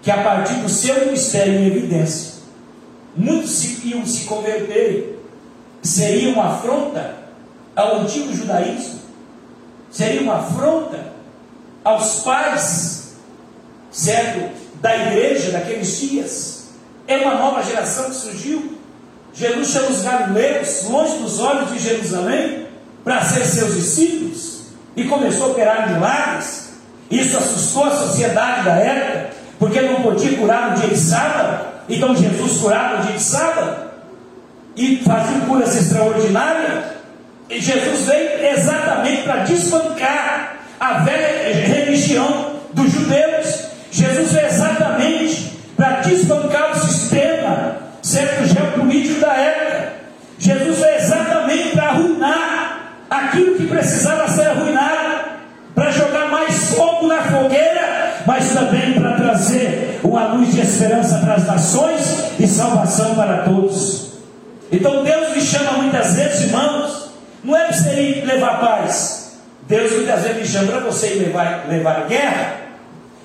[0.00, 2.34] que a partir do seu ministério em evidência,
[3.16, 5.20] muitos se, iam se converter,
[5.82, 7.16] seria uma afronta
[7.74, 9.00] ao antigo judaísmo,
[9.90, 11.12] seria uma afronta
[11.82, 13.16] aos pais,
[13.90, 16.68] certo, da igreja daqueles dias.
[17.06, 18.76] É uma nova geração que surgiu,
[19.36, 22.66] Jesus chama os galileus, longe dos olhos de Jerusalém,
[23.04, 24.62] para ser seus discípulos,
[24.96, 26.70] e começou a operar milagres.
[27.10, 32.16] Isso assustou a sociedade da época, porque não podia curar no dia de sábado, então
[32.16, 33.90] Jesus curava no dia de sábado,
[34.74, 36.84] e fazia curas extraordinárias.
[37.50, 43.65] E Jesus veio exatamente para desbancar a velha religião dos judeus.
[43.96, 49.92] Jesus veio exatamente para desbancar o sistema certo geopolítico da época.
[50.38, 55.30] Jesus veio exatamente para arruinar aquilo que precisava ser arruinado,
[55.74, 61.34] para jogar mais fogo na fogueira, mas também para trazer uma luz de esperança para
[61.36, 64.18] as nações e salvação para todos.
[64.70, 69.38] Então Deus me chama muitas vezes, irmãos, não é para você ir levar paz.
[69.66, 72.65] Deus muitas vezes me chama para você ir levar, levar guerra.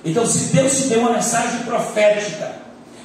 [0.04, 2.52] Então, se Deus te deu uma mensagem profética,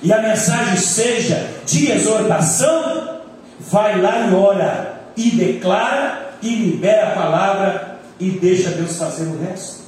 [0.01, 3.21] e a mensagem seja de exortação,
[3.59, 9.39] vai lá e ora, e declara, e libera a palavra, e deixa Deus fazer o
[9.43, 9.85] resto.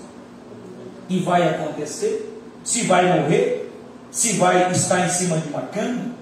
[1.08, 3.72] E vai acontecer, se vai morrer,
[4.12, 6.20] se vai estar em cima de uma cama,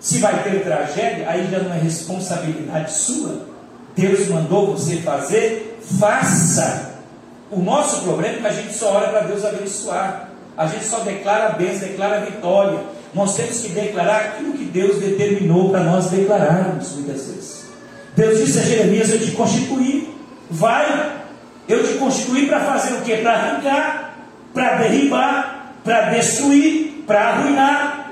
[0.00, 3.46] se vai ter tragédia, aí já não é responsabilidade sua.
[3.96, 6.95] Deus mandou você fazer, faça.
[7.50, 10.28] O nosso problema é que a gente só ora para Deus abençoar.
[10.56, 12.78] A gente só declara bênção, declara vitória.
[13.14, 17.66] Nós temos que declarar aquilo que Deus determinou para nós declararmos muitas vezes.
[18.16, 20.14] Deus disse a Jeremias: Eu te constituí,
[20.50, 21.12] vai,
[21.68, 23.16] eu te constituí para fazer o que?
[23.18, 24.18] Para arrancar,
[24.52, 28.10] para derribar, para destruir, para arruinar.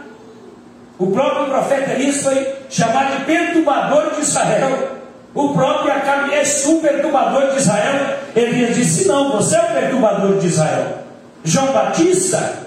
[0.99, 4.94] O próprio profeta Elias foi chamado de perturbador de Israel.
[5.35, 8.19] O próprio Acabe é o perturbador de Israel.
[8.37, 10.99] Elias disse: Não, você é o perturbador de Israel.
[11.43, 12.59] João Batista,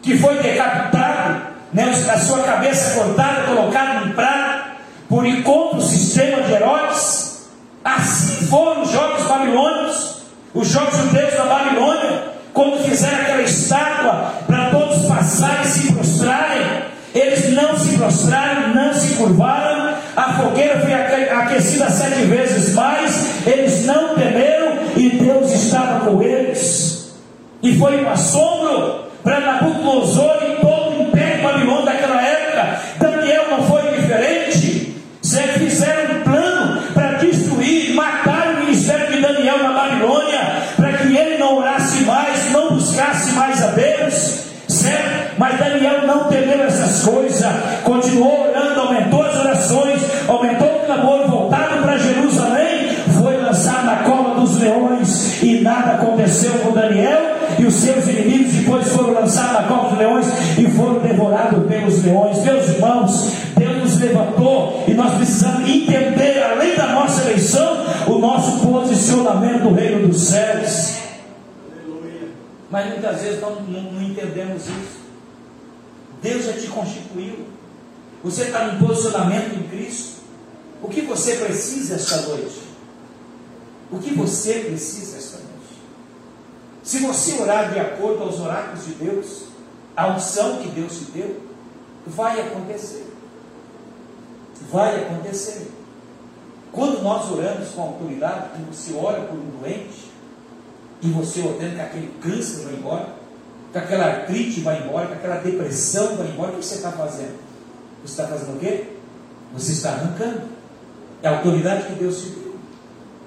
[0.00, 4.70] que foi decapitado, né, a sua cabeça cortada, colocada em prato,
[5.08, 7.48] por encontro o sistema de Herodes.
[7.84, 10.22] Assim foram os jogos babilônicos,
[10.54, 12.22] os jogos judeus da Babilônia,
[12.54, 16.82] quando fizeram aquela estátua para todos passarem e se prostrarem.
[17.14, 23.84] Eles não se prostraram, não se curvaram, a fogueira foi aquecida sete vezes mais, eles
[23.84, 27.12] não temeram e Deus estava com eles.
[27.62, 30.71] E foi um assombro para Nabucodonosor e todo
[47.02, 53.86] essas coisas, continuou orando, aumentou as orações, aumentou o clamor, voltado para Jerusalém, foi lançado
[53.86, 59.14] na cova dos leões e nada aconteceu com Daniel e os seus inimigos depois foram
[59.14, 60.26] lançados na cova dos leões
[60.58, 62.44] e foram devorados pelos leões.
[62.44, 68.66] Meus irmãos, Deus nos levantou e nós precisamos entender, além da nossa eleição, o nosso
[68.66, 70.98] posicionamento no reino dos céus.
[72.70, 75.01] Mas muitas vezes não, não, não entendemos isso.
[76.82, 77.46] Constituiu.
[78.24, 80.22] Você está num posicionamento em Cristo.
[80.82, 82.60] O que você precisa esta noite?
[83.90, 85.52] O que você precisa esta noite?
[86.82, 89.44] Se você orar de acordo aos oráculos de Deus,
[89.96, 91.40] a unção que Deus te deu,
[92.06, 93.06] vai acontecer.
[94.70, 95.70] Vai acontecer.
[96.72, 100.10] Quando nós oramos com autoridade, quando você ora por um doente,
[101.02, 103.21] e você ordena que aquele câncer vai embora,
[103.72, 107.38] que aquela artrite vai embora, que aquela depressão vai embora, o que você está fazendo?
[108.04, 108.84] Você está fazendo o quê?
[109.54, 110.42] Você está arrancando.
[111.22, 112.56] É a autoridade que Deus te deu.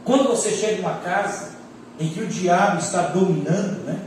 [0.03, 1.55] Quando você chega em uma casa
[1.99, 3.99] em que o diabo está dominando, né?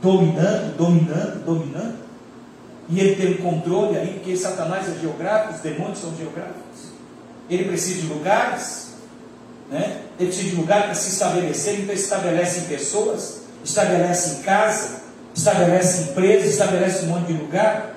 [0.00, 2.02] Dominando, dominando, dominando,
[2.88, 6.92] e ele tem o controle aí, porque Satanás é geográfico, os demônios são geográficos.
[7.48, 8.94] Ele precisa de lugares,
[9.70, 10.02] né?
[10.18, 15.01] ele precisa de lugar para se estabelecer, então estabelece em pessoas, estabelece em casa,
[15.34, 17.94] estabelece em empresa, estabelece um monte de lugar,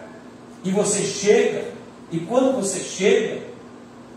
[0.63, 1.65] e você chega,
[2.11, 3.41] e quando você chega,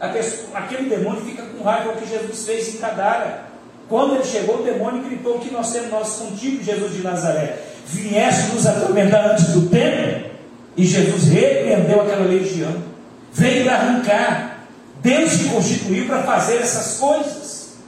[0.07, 3.49] pessoa, aquele demônio fica com raiva do que Jesus fez em Cadara.
[3.89, 7.59] Quando ele chegou, o demônio gritou: O que nós temos nós contigo, Jesus de Nazaré?
[7.87, 10.29] Vieste nos atormentar antes do tempo?
[10.77, 12.73] E Jesus repreendeu aquela legião,
[13.33, 14.59] veio para arrancar.
[15.01, 17.79] Deus se constituiu para fazer essas coisas.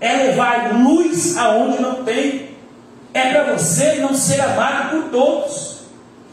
[0.00, 2.47] É levar luz aonde não tem.
[3.18, 5.78] É para você não ser amado por todos.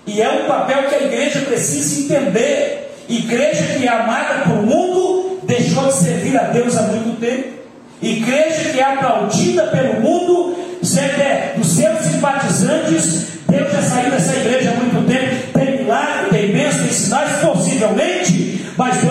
[0.06, 2.94] E é um papel que a igreja precisa entender.
[3.10, 7.56] Igreja que é amada por mundo deixou de servir a Deus há muito tempo.
[8.02, 10.56] Igreja que é aplaudida pelo mundo,
[11.00, 15.54] é dos seus simpatizantes, Deus já saiu dessa igreja há muito tempo.
[15.54, 19.04] Tem milagre, tem bênção, tem sinais, possivelmente, mas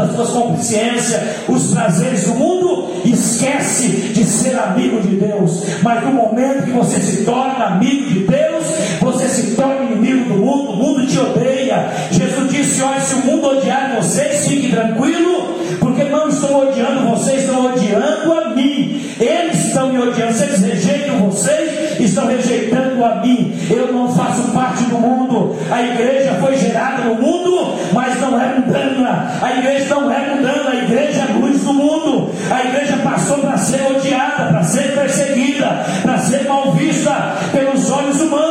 [0.00, 5.16] amar o mundo, as suas consciências, os prazeres do mundo, esquece de ser amigo de
[5.16, 5.62] Deus.
[5.82, 8.64] Mas no momento que você se torna amigo de Deus,
[9.00, 11.90] você se torna inimigo do mundo, o mundo te odeia.
[12.10, 17.42] Jesus disse: Olha, se o mundo odiar vocês, fique tranquilo, porque não estou odiando vocês,
[17.42, 19.00] estão odiando a mim.
[19.18, 23.52] Eles estão me odiando, se eles rejeitam vocês, estão rejeitando a mim.
[23.70, 25.56] Eu não faço parte do mundo.
[25.70, 29.38] A igreja foi gerada no mundo, mas não é mundana.
[29.40, 32.30] A igreja não é mundana, a igreja é luz do mundo.
[32.50, 38.20] A igreja passou para ser odiada, para ser perseguida, para ser mal vista pelos olhos
[38.20, 38.49] humanos.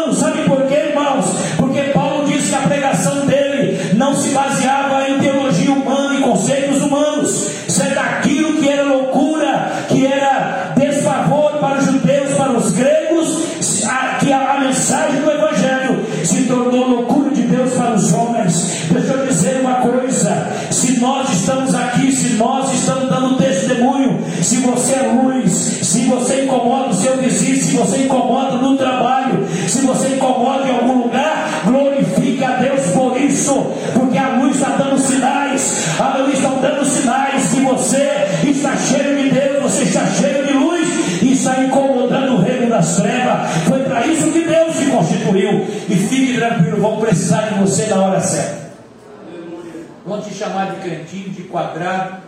[50.40, 52.22] Chamar de crentinho, de quadrado,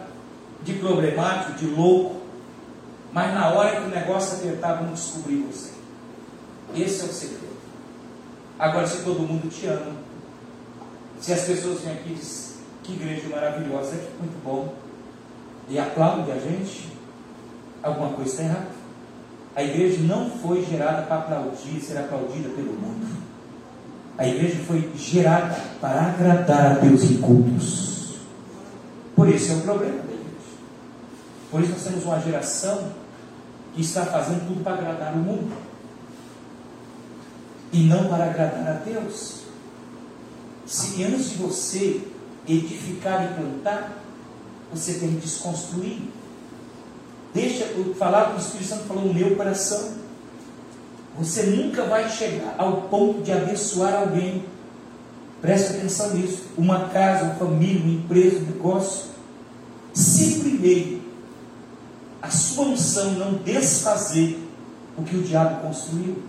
[0.63, 2.21] de problemático, de louco.
[3.13, 5.71] Mas na hora que o negócio apertar, vão descobrir você.
[6.75, 7.51] Esse é o segredo.
[8.59, 9.95] Agora, se todo mundo te ama,
[11.19, 12.51] se as pessoas vêm aqui e dizem
[12.83, 14.73] que igreja maravilhosa, é muito bom,
[15.69, 16.89] e aplaudem a gente,
[17.81, 18.67] alguma coisa está errada.
[19.55, 23.07] A igreja não foi gerada para aplaudir, ser aplaudida pelo mundo.
[24.17, 27.90] A igreja foi gerada para agradar a Deus em cultos.
[29.21, 30.17] Por isso é o problema da.
[31.51, 32.91] Por isso nós temos uma geração
[33.75, 35.55] que está fazendo tudo para agradar o mundo
[37.71, 39.43] e não para agradar a Deus.
[40.65, 42.01] Se antes de você
[42.47, 44.01] edificar e plantar,
[44.73, 46.01] você tem que desconstruir.
[47.31, 49.97] Deixa eu falar com o Espírito Santo falou no meu coração.
[51.19, 54.43] Você nunca vai chegar ao ponto de abençoar alguém.
[55.39, 56.45] Preste atenção nisso.
[56.57, 59.10] Uma casa, uma família, uma empresa, um negócio.
[59.93, 61.01] Se primeiro
[62.21, 64.37] a sua unção não desfazer
[64.97, 66.21] o que o diabo construiu.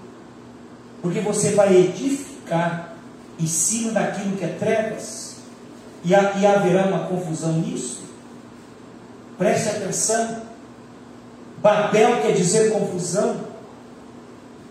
[1.00, 2.94] Porque você vai edificar
[3.38, 5.36] em cima daquilo que é trevas,
[6.04, 8.02] e, e haverá uma confusão nisso.
[9.38, 10.42] Preste atenção.
[11.58, 13.52] Babel quer dizer confusão.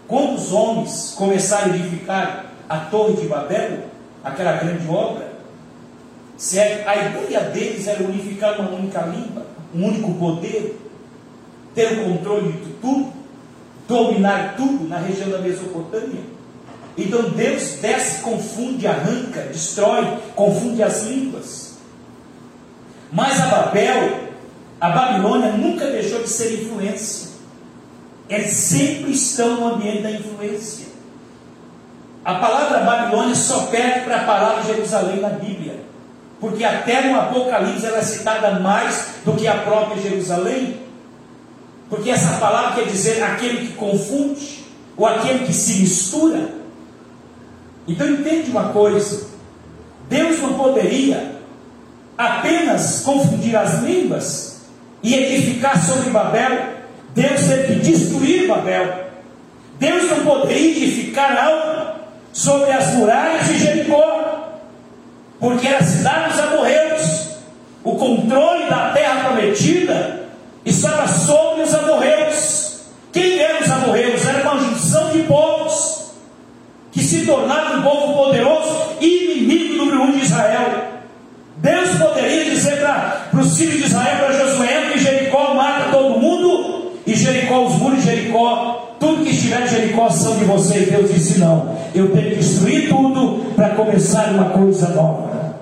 [0.07, 3.85] Quando os homens começaram a edificar a Torre de Babel,
[4.23, 5.30] aquela grande obra,
[6.41, 10.75] se é, a ideia deles era unificar uma única língua, um único poder,
[11.75, 13.13] ter o controle de tudo,
[13.87, 16.21] dominar tudo na região da Mesopotâmia.
[16.97, 21.75] Então Deus desce, confunde, arranca, destrói, confunde as línguas.
[23.11, 24.31] Mas a Babel,
[24.79, 27.33] a Babilônia nunca deixou de ser influência.
[28.27, 30.87] Eles sempre estão no ambiente da influência.
[32.25, 35.90] A palavra Babilônia só perde para a palavra Jerusalém na Bíblia.
[36.41, 40.81] Porque até no Apocalipse ela é citada mais do que a própria Jerusalém.
[41.87, 44.65] Porque essa palavra quer dizer aquele que confunde,
[44.97, 46.49] ou aquele que se mistura.
[47.87, 49.27] Então entende uma coisa:
[50.09, 51.35] Deus não poderia
[52.17, 54.61] apenas confundir as línguas
[55.03, 56.71] e edificar sobre Babel.
[57.13, 59.11] Deus teve que destruir Babel.
[59.79, 61.99] Deus não poderia edificar algo
[62.33, 63.70] sobre as muralhas de Jericó,
[65.41, 67.29] porque era a cidade dos amorreus.
[67.83, 70.27] O controle da terra prometida
[70.63, 72.81] estava sobre os amorreus.
[73.11, 74.25] Quem eram os amorreus?
[74.25, 76.11] Era uma junção de povos
[76.91, 80.91] que se tornaram um povo poderoso e inimigo número de Israel.
[81.57, 86.91] Deus poderia dizer para os filhos de Israel, para Josué, que Jericó mata todo mundo,
[87.05, 88.90] e Jericó, os muros de Jericó,
[89.59, 90.89] em Jericó são de vocês.
[90.89, 95.55] Deus disse: não, eu tenho que destruir tudo para começar uma coisa nova.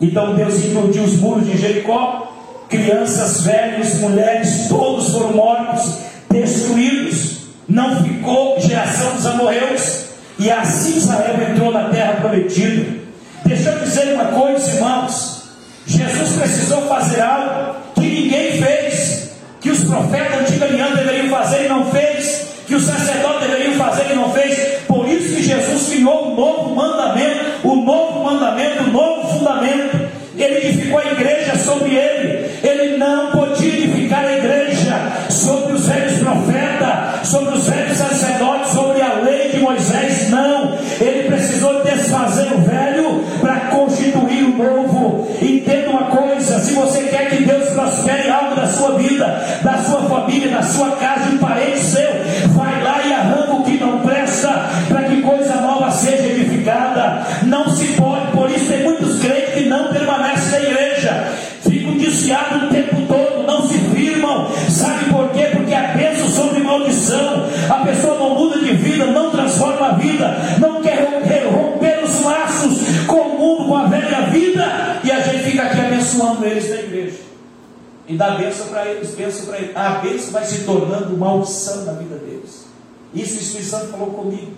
[0.00, 2.32] Então Deus implodiu os muros de Jericó,
[2.68, 5.98] crianças, velhos, mulheres, todos foram mortos,
[6.30, 7.36] destruídos.
[7.68, 10.04] Não ficou geração dos amorreus,
[10.38, 12.96] e assim Israel entrou na terra prometida.
[13.44, 15.42] Deixa eu dizer uma coisa, irmãos.
[15.86, 19.30] Jesus precisou fazer algo que ninguém fez,
[19.60, 22.35] que os profetas antigos aliança deveriam fazer e não fez,
[22.66, 24.82] que os sacerdotes deveriam fazer e não fez.
[24.86, 30.08] Por isso que Jesus criou um novo mandamento, um novo mandamento, um novo fundamento.
[30.36, 32.50] Ele edificou a igreja sobre ele.
[32.62, 39.00] Ele não podia edificar a igreja sobre os velhos profetas, sobre os velhos sacerdotes, sobre
[39.00, 40.28] a lei de Moisés.
[40.30, 40.76] Não.
[41.00, 45.28] Ele precisou desfazer o velho para constituir o novo.
[45.40, 49.24] Entenda uma coisa: se você quer que Deus prospere algo da sua vida,
[49.62, 51.25] da sua família, da sua casa,
[76.46, 77.18] eles na igreja.
[78.08, 79.76] E dá bênção para eles, bênção para eles.
[79.76, 82.66] A bênção vai se tornando maldição na vida deles.
[83.12, 84.52] Isso o Espírito Santo falou comigo.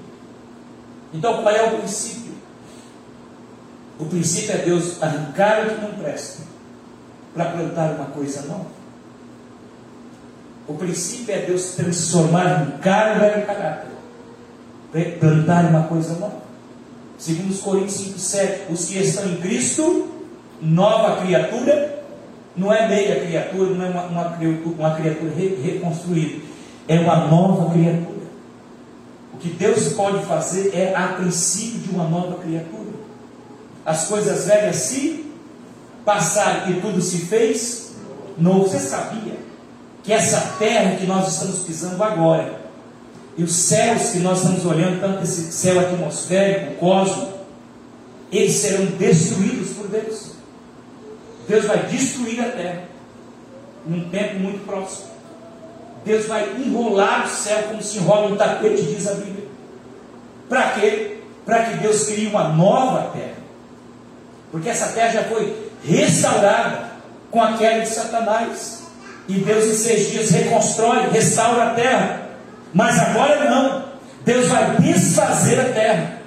[1.13, 2.33] Então, qual é o princípio?
[3.99, 6.43] O princípio é Deus arrancar o que não presta
[7.35, 8.67] para plantar uma coisa nova.
[10.67, 13.91] O princípio é Deus transformar, arrancar o velho caráter,
[15.19, 16.43] plantar uma coisa nova.
[17.17, 20.18] Segundo os Coríntios 5, 7, os que estão em Cristo,
[20.61, 22.05] nova criatura,
[22.57, 26.43] não é meia criatura, não é uma, uma criatura, uma criatura re, reconstruída,
[26.89, 28.19] é uma nova criatura.
[29.35, 32.99] O que Deus pode fazer é a princípio de uma nova criatura.
[33.87, 35.27] As coisas velhas se
[36.05, 37.93] passaram e tudo se fez
[38.37, 38.69] novo.
[38.69, 39.37] Você sabia
[40.03, 42.59] que essa terra que nós estamos pisando agora,
[43.37, 47.29] e os céus que nós estamos olhando, tanto esse céu atmosférico, o cosmo,
[48.33, 50.28] eles serão destruídos por Deus.
[51.49, 52.83] Deus vai destruir a terra
[53.87, 55.09] num tempo muito próximo.
[56.05, 59.49] Deus vai enrolar o céu como se enrola um tapete, diz a Bíblia.
[60.49, 61.19] Para quê?
[61.45, 63.39] Para que Deus crie uma nova terra.
[64.53, 66.91] Porque essa terra já foi restaurada
[67.31, 68.83] com a queda de Satanás.
[69.27, 72.29] E Deus em seis dias reconstrói, restaura a terra.
[72.73, 73.85] Mas agora não.
[74.25, 76.19] Deus vai desfazer a terra.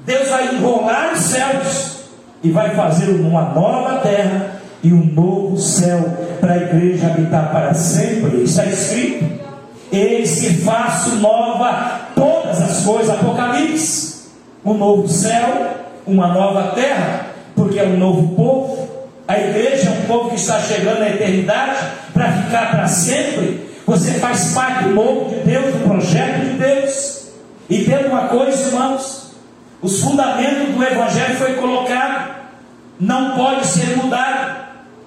[0.00, 1.97] Deus vai enrolar os céus
[2.42, 6.04] e vai fazer uma nova terra e um novo céu
[6.40, 8.42] para a igreja habitar para sempre.
[8.42, 9.24] Está escrito:
[9.90, 13.10] Eis que faço nova todas as coisas.
[13.10, 14.18] Apocalipse.
[14.64, 15.68] Um novo céu,
[16.06, 18.88] uma nova terra, porque é um novo povo,
[19.26, 21.78] A igreja é um povo que está chegando à eternidade
[22.14, 23.68] para ficar para sempre.
[23.86, 27.28] Você faz parte do novo de Deus, do projeto de Deus.
[27.68, 29.27] E tendo uma coisa, irmãos,
[29.80, 32.34] os fundamentos do Evangelho foi colocado,
[32.98, 34.58] não pode ser mudado.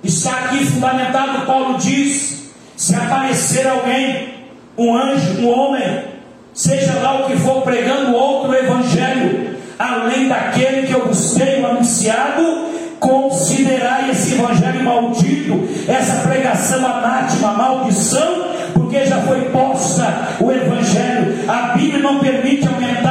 [0.03, 4.33] Está aqui fundamentado, Paulo diz: se aparecer alguém,
[4.77, 6.05] um anjo, um homem,
[6.53, 12.69] seja lá o que for, pregando outro evangelho, além daquele que eu vos tenho anunciado,
[12.99, 21.45] considerai esse evangelho maldito, essa pregação anátima, maldição, porque já foi posta o evangelho.
[21.47, 23.10] A Bíblia não permite aumentar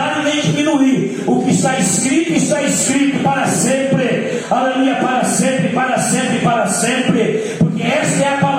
[1.61, 4.43] está escrito, está escrito para sempre.
[4.51, 7.57] Aleluia, para sempre, para sempre, para sempre.
[7.59, 8.50] Porque esta é a palavra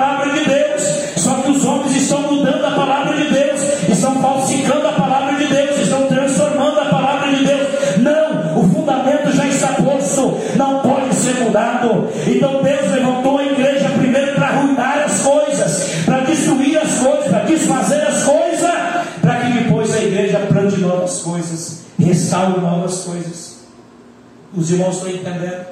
[22.12, 23.56] restaure novas coisas.
[24.54, 25.66] Os irmãos estão entendendo?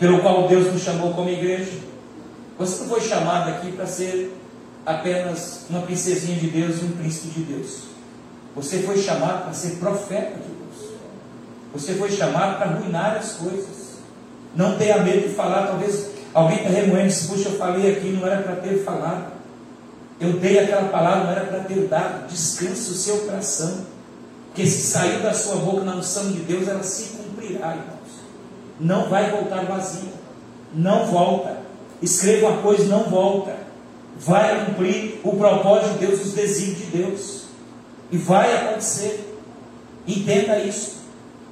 [0.00, 1.72] Pelo qual Deus nos chamou como igreja.
[2.58, 4.34] Você não foi chamado aqui para ser
[4.86, 7.82] apenas uma princesinha de Deus e um príncipe de Deus.
[8.56, 10.92] Você foi chamado para ser profeta de Deus.
[11.74, 13.98] Você foi chamado para arruinar as coisas.
[14.56, 15.66] Não tenha medo de falar.
[15.66, 19.32] Talvez alguém está remoendo e diz, puxa, eu falei aqui, não era para ter falado.
[20.18, 22.26] Eu dei aquela palavra, não era para ter dado.
[22.28, 23.97] Descanse o seu coração.
[24.48, 27.98] Porque se saiu da sua boca na unção de Deus, ela se cumprirá, irmãos.
[28.80, 30.10] Não vai voltar vazia.
[30.74, 31.58] Não volta.
[32.02, 33.56] Escreva uma coisa, não volta.
[34.18, 37.42] Vai cumprir o propósito de Deus, os desígnios de Deus.
[38.10, 39.36] E vai acontecer.
[40.06, 40.98] Entenda isso.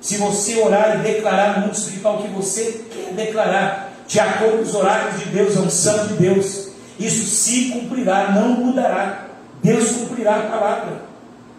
[0.01, 4.59] Se você orar e declarar no mundo espiritual o que você quer declarar, de acordo
[4.59, 6.69] com os horários de Deus, a unção de Deus,
[6.99, 9.27] isso se cumprirá, não mudará.
[9.63, 11.06] Deus cumprirá a palavra.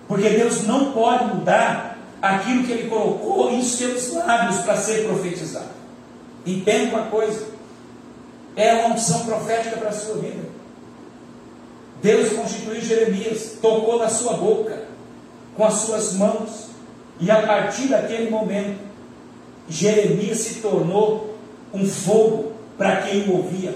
[0.07, 5.69] Porque Deus não pode mudar aquilo que Ele colocou em seus lábios para ser profetizado.
[6.45, 7.45] Entenda uma coisa:
[8.55, 10.47] é uma unção profética para a sua vida.
[12.01, 14.83] Deus constituiu Jeremias, tocou na sua boca,
[15.55, 16.67] com as suas mãos,
[17.19, 18.79] e a partir daquele momento,
[19.67, 21.35] Jeremias se tornou
[21.73, 23.75] um fogo para quem o ouvia.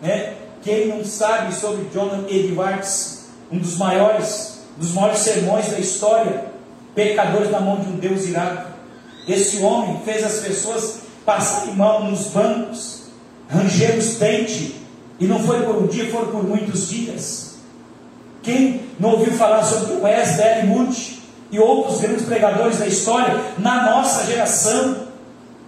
[0.00, 0.34] Né?
[0.62, 6.44] Quem não sabe sobre Jonathan Edwards, um dos maiores, dos maiores sermões da história,
[6.94, 8.66] pecadores na mão de um Deus irado.
[9.26, 13.04] Esse homem fez as pessoas passarem mal nos bancos,
[13.48, 14.72] ranger os dentes,
[15.20, 17.52] e não foi por um dia, foram por muitos dias.
[18.42, 20.66] Quem não ouviu falar sobre o Wes L.
[20.66, 24.96] Moody e outros grandes pregadores da história na nossa geração?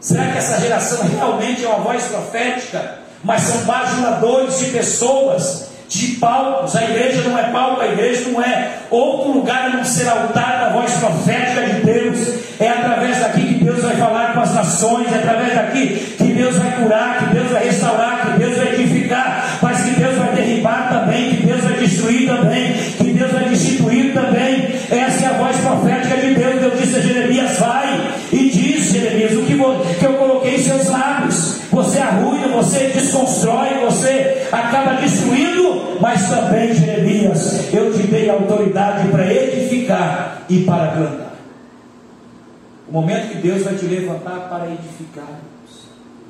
[0.00, 2.98] Será que essa geração realmente é uma voz profética?
[3.22, 6.74] Mas são bajuladores de pessoas, de palcos.
[6.76, 10.61] A igreja não é palco, a igreja não é outro lugar a não ser altar
[10.61, 12.45] da voz profética de Deus.
[12.59, 16.57] É através daqui que Deus vai falar com as nações, é através daqui que Deus
[16.57, 20.88] vai curar, que Deus vai restaurar, que Deus vai edificar, mas que Deus vai derribar
[20.88, 24.74] também, que Deus vai destruir também, que Deus vai destituir também.
[24.90, 26.61] Essa é a voz profética de Deus.
[26.61, 29.55] Deus disse a Jeremias: vai e diz, Jeremias, o que,
[29.99, 31.61] que eu coloquei em seus lábios.
[31.70, 32.90] Você arruina, você
[36.01, 41.34] mas também, Jeremias, eu te dei autoridade para edificar e para plantar.
[42.88, 45.40] O momento que Deus vai te levantar para edificar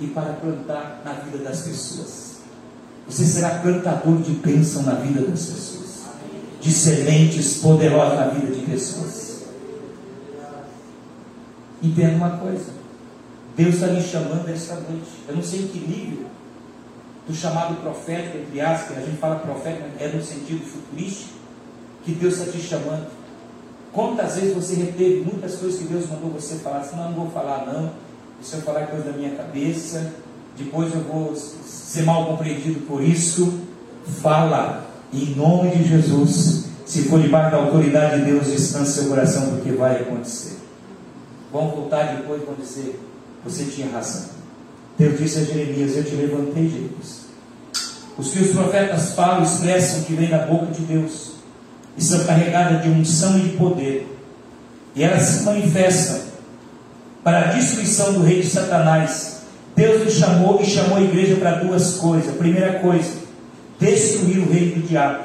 [0.00, 2.34] e para plantar na vida das pessoas.
[3.06, 6.04] Você será plantador de bênção na vida das pessoas,
[6.60, 9.44] de sementes poderosas na vida de pessoas.
[11.82, 12.72] Entenda uma coisa:
[13.56, 15.10] Deus está lhe chamando esta noite.
[15.28, 16.26] Eu não sei em que nível
[17.26, 21.34] do chamado profético, entre aspas, a gente fala profético, é no sentido futurístico,
[22.04, 23.06] que Deus está te chamando.
[23.92, 27.30] Quantas vezes você reteve muitas coisas que Deus mandou você falar, assim, não, não vou
[27.30, 27.90] falar não,
[28.40, 30.12] isso eu falar coisa da minha cabeça,
[30.56, 33.60] depois eu vou ser mal compreendido por isso.
[34.20, 36.66] Fala em nome de Jesus.
[36.84, 40.58] Se for debaixo da autoridade de Deus, descanse seu coração, porque vai acontecer.
[41.50, 43.00] Vão voltar depois e dizer:
[43.44, 44.28] Você tinha razão.
[44.98, 47.24] Deus disse a Jeremias: Eu te levantei, Jeremias.
[48.16, 51.32] Os que os profetas falam, expressam que vem da boca de Deus,
[51.96, 54.06] e são carregadas de unção e de poder,
[54.94, 56.20] e elas se manifestam
[57.24, 59.42] para a destruição do rei de Satanás.
[59.74, 62.36] Deus nos chamou e chamou a igreja para duas coisas.
[62.36, 63.10] Primeira coisa,
[63.80, 65.24] destruir o rei do diabo.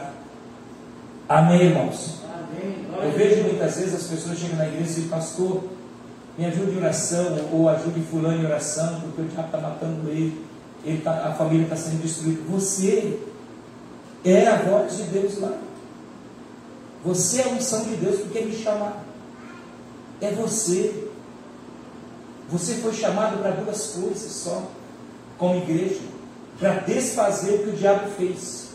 [1.27, 2.19] Amém, irmãos?
[3.01, 5.63] Eu vejo muitas vezes as pessoas chegam na igreja e dizem, pastor,
[6.39, 10.41] me ajude em oração, ou ajude fulano em oração, porque o diabo está matando ele.
[10.85, 12.41] ele tá, a família está sendo destruída.
[12.49, 13.19] Você
[14.23, 15.51] é a voz de Deus lá.
[17.03, 19.03] Você é a unção de Deus porque me chamar.
[20.21, 21.09] É você.
[22.49, 24.71] Você foi chamado para duas coisas só,
[25.37, 25.99] como igreja:
[26.57, 28.69] para desfazer o que o diabo fez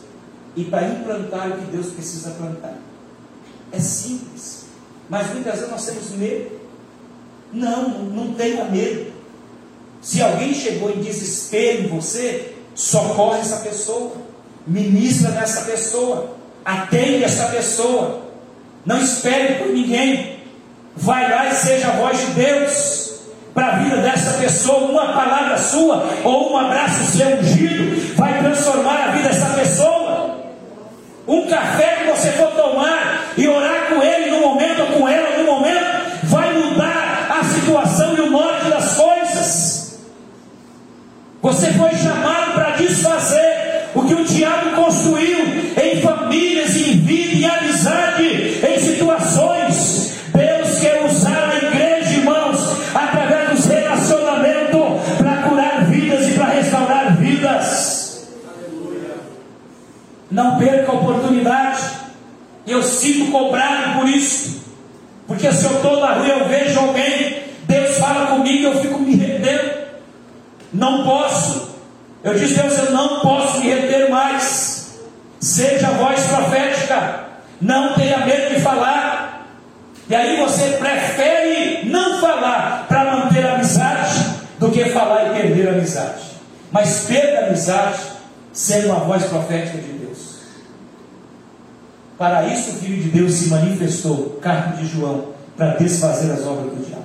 [0.54, 2.76] e para implantar o que Deus precisa plantar.
[3.72, 4.66] É simples,
[5.08, 6.63] mas muitas vezes nós temos medo.
[7.54, 9.12] Não, não tenha medo.
[10.02, 14.12] Se alguém chegou em desespero em você, socorre essa pessoa,
[14.66, 18.22] ministra nessa pessoa, atende essa pessoa,
[18.84, 20.40] não espere por ninguém,
[20.96, 23.14] vai lá e seja a voz de Deus
[23.54, 29.08] para a vida dessa pessoa, uma palavra sua ou um abraço seu ungido vai transformar
[29.08, 30.40] a vida dessa pessoa.
[31.26, 34.53] Um café que você for tomar e orar com ele no momento
[41.44, 45.40] Você foi chamado para desfazer o que o diabo construiu
[45.76, 50.14] em famílias, em vida, em amizade, em situações.
[50.34, 52.60] Deus quer usar a igreja, irmãos,
[52.94, 58.26] através dos relacionamentos para curar vidas e para restaurar vidas.
[60.30, 61.82] Não perca a oportunidade.
[62.66, 64.64] Eu sinto cobrado por isso.
[65.26, 69.14] Porque se eu estou na rua eu vejo alguém, Deus fala comigo eu fico me
[69.14, 69.73] rendendo.
[70.74, 71.68] Não posso.
[72.24, 74.98] Eu disse, Deus, eu não posso me reter mais.
[75.40, 77.24] Seja a voz profética.
[77.60, 79.46] Não tenha medo de falar.
[80.08, 85.68] E aí você prefere não falar para manter a amizade do que falar e perder
[85.68, 86.24] a amizade.
[86.72, 88.00] Mas perda a amizade
[88.52, 90.40] sendo uma voz profética de Deus.
[92.18, 96.72] Para isso o Filho de Deus se manifestou, carne de João, para desfazer as obras
[96.72, 97.04] do diabo.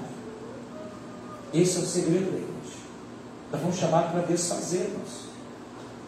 [1.54, 2.59] Esse é o segredo igreja.
[3.52, 5.30] Nós fomos chamados para desfazer, irmãos.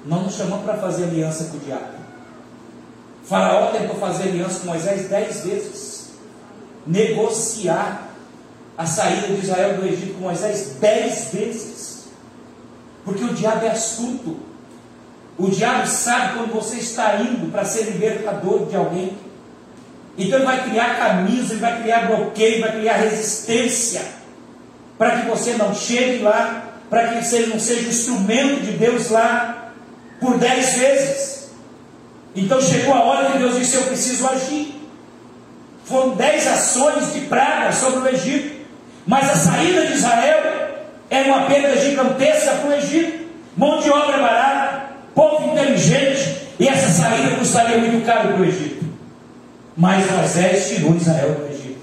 [0.06, 2.02] Não chamamos para fazer aliança com o diabo.
[3.24, 6.10] Faraó tentou fazer aliança com Moisés dez vezes.
[6.86, 8.10] Negociar
[8.78, 12.06] a saída de Israel do Egito com Moisés dez vezes.
[13.06, 14.38] Porque o diabo é astuto.
[15.38, 19.18] O diabo sabe quando você está indo para ser libertador de alguém.
[20.18, 24.06] Então ele vai criar caminhos, ele vai criar bloqueio, vai criar resistência.
[24.98, 29.72] Para que você não chegue lá, para que você não seja instrumento de Deus lá
[30.20, 31.52] por dez vezes.
[32.36, 34.76] Então chegou a hora que Deus disse: Eu preciso agir.
[35.86, 38.66] Foram dez ações de praga sobre o Egito,
[39.08, 40.80] mas a saída de Israel
[41.10, 43.22] era uma perda gigantesca para o Egito.
[43.56, 44.82] Mão de obra barata,
[45.16, 48.86] povo inteligente, e essa saída custaria muito caro para o Egito.
[49.76, 51.80] Mas Moisés tirou Israel do Egito.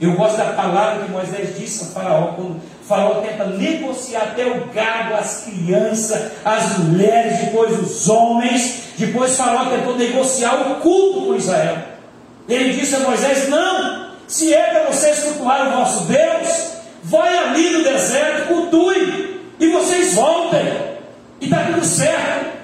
[0.00, 4.64] Eu gosto da palavra que Moisés disse a Faraó, quando Faraó tenta negociar até o
[4.74, 8.94] gado, as crianças, as mulheres, depois os homens.
[8.98, 11.78] Depois Faraó tentou negociar o culto com Israel.
[12.48, 16.72] Ele disse a Moisés: Não, se é para vocês cultuar o vosso Deus,
[17.04, 20.66] vai ali no deserto, cultue, e vocês voltem,
[21.40, 22.58] e está tudo certo.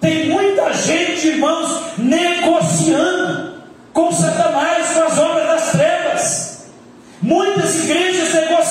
[0.00, 3.54] Tem muita gente, irmãos, negociando
[3.92, 6.66] com Satanás, com as obras das trevas.
[7.20, 8.16] Muitas igrejas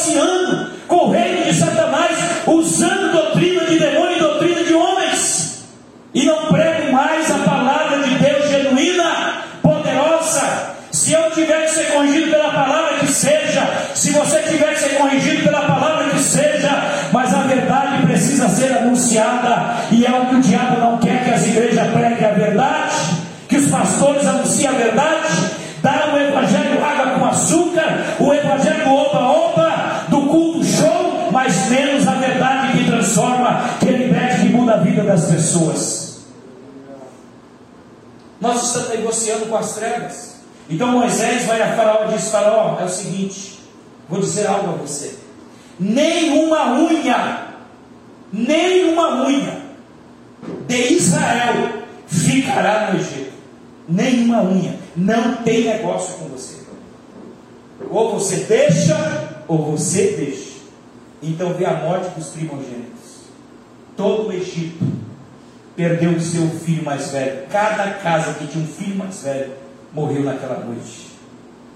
[0.06, 5.64] negociando com o reino de Satanás, usando doutrina de demônio e doutrina de homens,
[6.14, 10.76] e não pregam mais a palavra de Deus genuína, poderosa.
[10.92, 14.96] Se eu tiver que ser corrigido pela palavra que seja, se você tiver que ser
[14.96, 19.85] corrigido pela palavra que seja, mas a verdade precisa ser anunciada,
[35.16, 36.16] das pessoas.
[38.40, 40.36] Nós estamos negociando com as trevas.
[40.70, 43.60] Então Moisés vai a Faraó e diz: Faraó, é o seguinte,
[44.10, 45.16] vou dizer algo a você.
[45.80, 47.48] Nenhuma unha,
[48.32, 49.66] nenhuma unha
[50.68, 53.34] de Israel ficará no Egito.
[53.88, 54.78] Nenhuma unha.
[54.96, 56.56] Não tem negócio com você.
[57.90, 60.56] Ou você deixa, ou você deixa.
[61.22, 62.96] Então vê a morte dos primogênitos.
[63.96, 64.84] Todo o Egito
[65.76, 67.48] perdeu o seu filho mais velho.
[67.50, 69.54] Cada casa que tinha um filho mais velho
[69.94, 71.12] morreu naquela noite.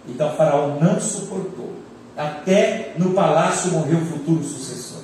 [0.07, 1.73] Então Faraó não suportou.
[2.17, 5.03] Até no palácio morreu o futuro sucessor.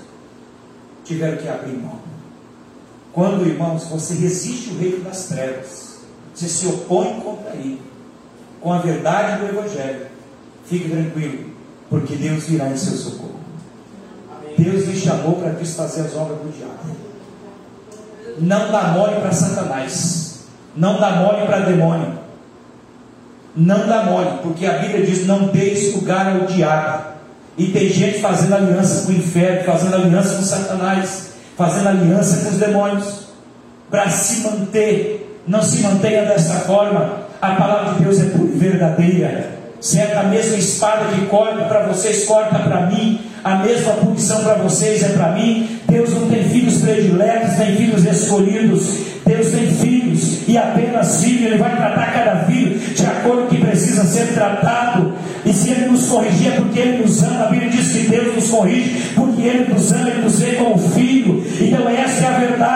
[1.04, 2.00] Tiveram que abrir mão.
[3.14, 6.00] Quando, irmãos, você resiste o reino das trevas,
[6.34, 7.82] você se opõe contra ele,
[8.60, 10.08] com a verdade do Evangelho,
[10.66, 11.52] fique tranquilo,
[11.90, 13.40] porque Deus virá em seu socorro.
[14.58, 17.05] Deus lhe chamou para desfazer as obras do diabo.
[18.40, 22.14] Não dá mole para Satanás, não dá mole para demônio,
[23.56, 27.16] não dá mole, porque a Bíblia diz: não deis lugar ao diabo.
[27.58, 32.50] E tem gente fazendo aliança com o inferno, fazendo aliança com Satanás, fazendo aliança com
[32.50, 33.28] os demônios,
[33.90, 35.42] para se manter.
[35.48, 37.20] Não se mantenha dessa forma.
[37.42, 38.96] A palavra de Deus é pura
[39.82, 40.16] e verdadeira.
[40.16, 40.18] Certo?
[40.18, 43.22] A mesma espada que corta para vocês, corta para mim.
[43.44, 45.80] A mesma punição para vocês é para mim.
[45.88, 49.16] Deus não tem filhos prediletos, tem filhos escolhidos.
[49.26, 51.48] Deus tem filhos e apenas filho.
[51.48, 55.14] Ele vai tratar cada filho de acordo com o que precisa ser tratado.
[55.46, 57.46] E se Ele nos corrigir é porque Ele nos ama.
[57.46, 60.78] A Bíblia diz que Deus nos corrige porque Ele nos ama, Ele nos vê como
[60.78, 61.44] filho.
[61.60, 62.75] Então essa é a verdade.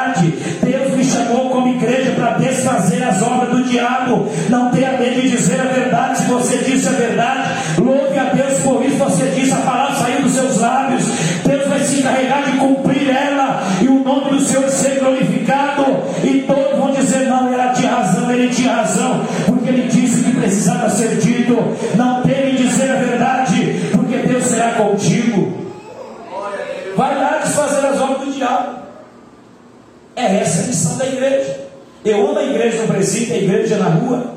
[32.82, 34.34] No presídio, a igreja na rua.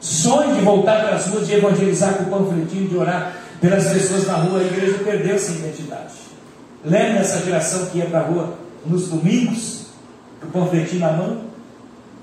[0.00, 4.26] Sonho de voltar para as ruas, de evangelizar com o panfletinho, de orar pelas pessoas
[4.26, 4.60] na rua.
[4.60, 6.14] A igreja perdeu essa identidade.
[6.84, 8.54] Lembra dessa geração que ia para a rua
[8.84, 9.86] nos domingos,
[10.40, 11.40] com o panfletinho na mão,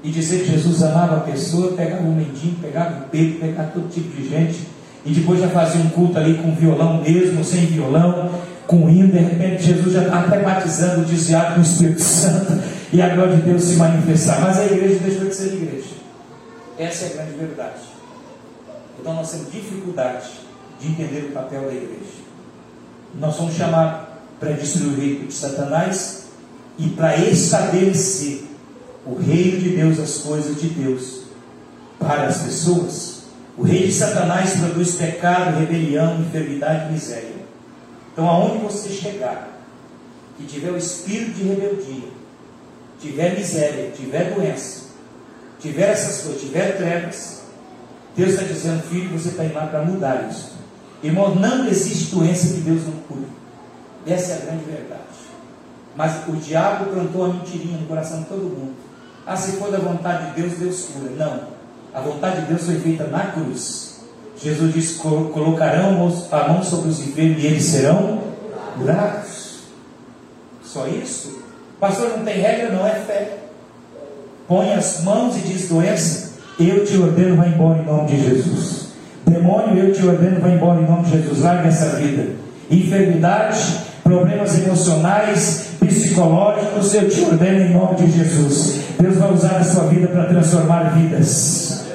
[0.04, 3.90] e dizer que Jesus amava a pessoa, pegava um mendigo, pegava o Pedro, pegava todo
[3.90, 4.68] tipo de gente
[5.06, 8.32] e depois já fazia um culto ali com violão mesmo, sem violão,
[8.68, 12.62] com hino, de repente Jesus já está até batizando o desviado com o Espírito Santo
[12.92, 14.42] e a glória de Deus se manifestar.
[14.42, 15.96] Mas a igreja deixou de ser igreja.
[16.78, 17.82] Essa é a grande verdade.
[19.00, 20.30] Então nós temos dificuldade
[20.80, 22.20] de entender o papel da igreja.
[23.20, 24.08] Nós somos chamados
[24.40, 26.28] para destruir o reino de Satanás
[26.78, 28.44] e para estabelecer
[29.06, 31.24] o reino de Deus, as coisas de Deus
[32.00, 33.24] para as pessoas.
[33.58, 37.40] O rei de Satanás produz pecado, rebelião, enfermidade e miséria.
[38.14, 39.60] Então, aonde você chegar,
[40.38, 42.19] que tiver o espírito de rebeldia,
[43.00, 44.82] tiver miséria, tiver doença,
[45.60, 47.40] tiver essas coisas, tiver trevas,
[48.16, 50.54] Deus está dizendo, filho, você está indo lá para mudar isso.
[51.02, 53.28] Irmão, não existe doença que Deus não cure.
[54.06, 55.00] Essa é a grande verdade.
[55.96, 58.76] Mas o diabo plantou a mentirinha no coração de todo mundo.
[59.26, 61.12] Ah, se for da vontade de Deus, Deus cura.
[61.12, 61.42] Não.
[61.94, 64.02] A vontade de Deus foi feita na cruz.
[64.42, 65.90] Jesus disse: colocarão
[66.32, 68.24] a mão sobre os enfermos e eles serão
[68.78, 69.60] curados.
[70.64, 71.40] Só isso?
[71.80, 73.38] Pastor, não tem regra, não é fé.
[74.48, 78.90] Põe as mãos e diz: doença, eu te ordeno, vai embora em nome de Jesus.
[79.26, 81.42] Demônio, eu te ordeno, vai embora em nome de Jesus.
[81.42, 82.34] Larga essa vida.
[82.70, 83.60] Enfermidade,
[84.04, 88.82] problemas emocionais, psicológicos, eu te ordeno em nome de Jesus.
[89.00, 91.86] Deus vai usar a sua vida para transformar vidas.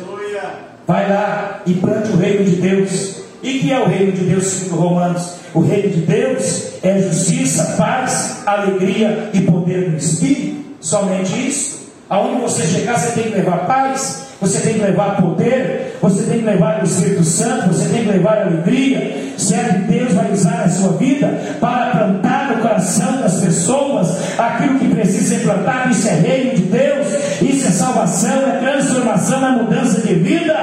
[0.87, 3.17] Vai lá e plante o reino de Deus.
[3.43, 5.44] E que é o reino de Deus, segundo Romanos?
[5.55, 10.65] O reino de Deus é justiça, paz, alegria e poder no Espírito.
[10.81, 11.85] Somente isso.
[12.11, 16.41] Aonde você chegar, você tem que levar paz, você tem que levar poder, você tem
[16.41, 19.33] que levar o Espírito Santo, você tem que levar alegria.
[19.39, 19.89] Certo?
[19.89, 21.27] Deus vai usar a sua vida
[21.61, 25.91] para plantar no coração das pessoas aquilo que precisa ser plantado.
[25.91, 27.07] Isso é reino de Deus,
[27.43, 30.55] isso é salvação, é transformação, é mudança de vida.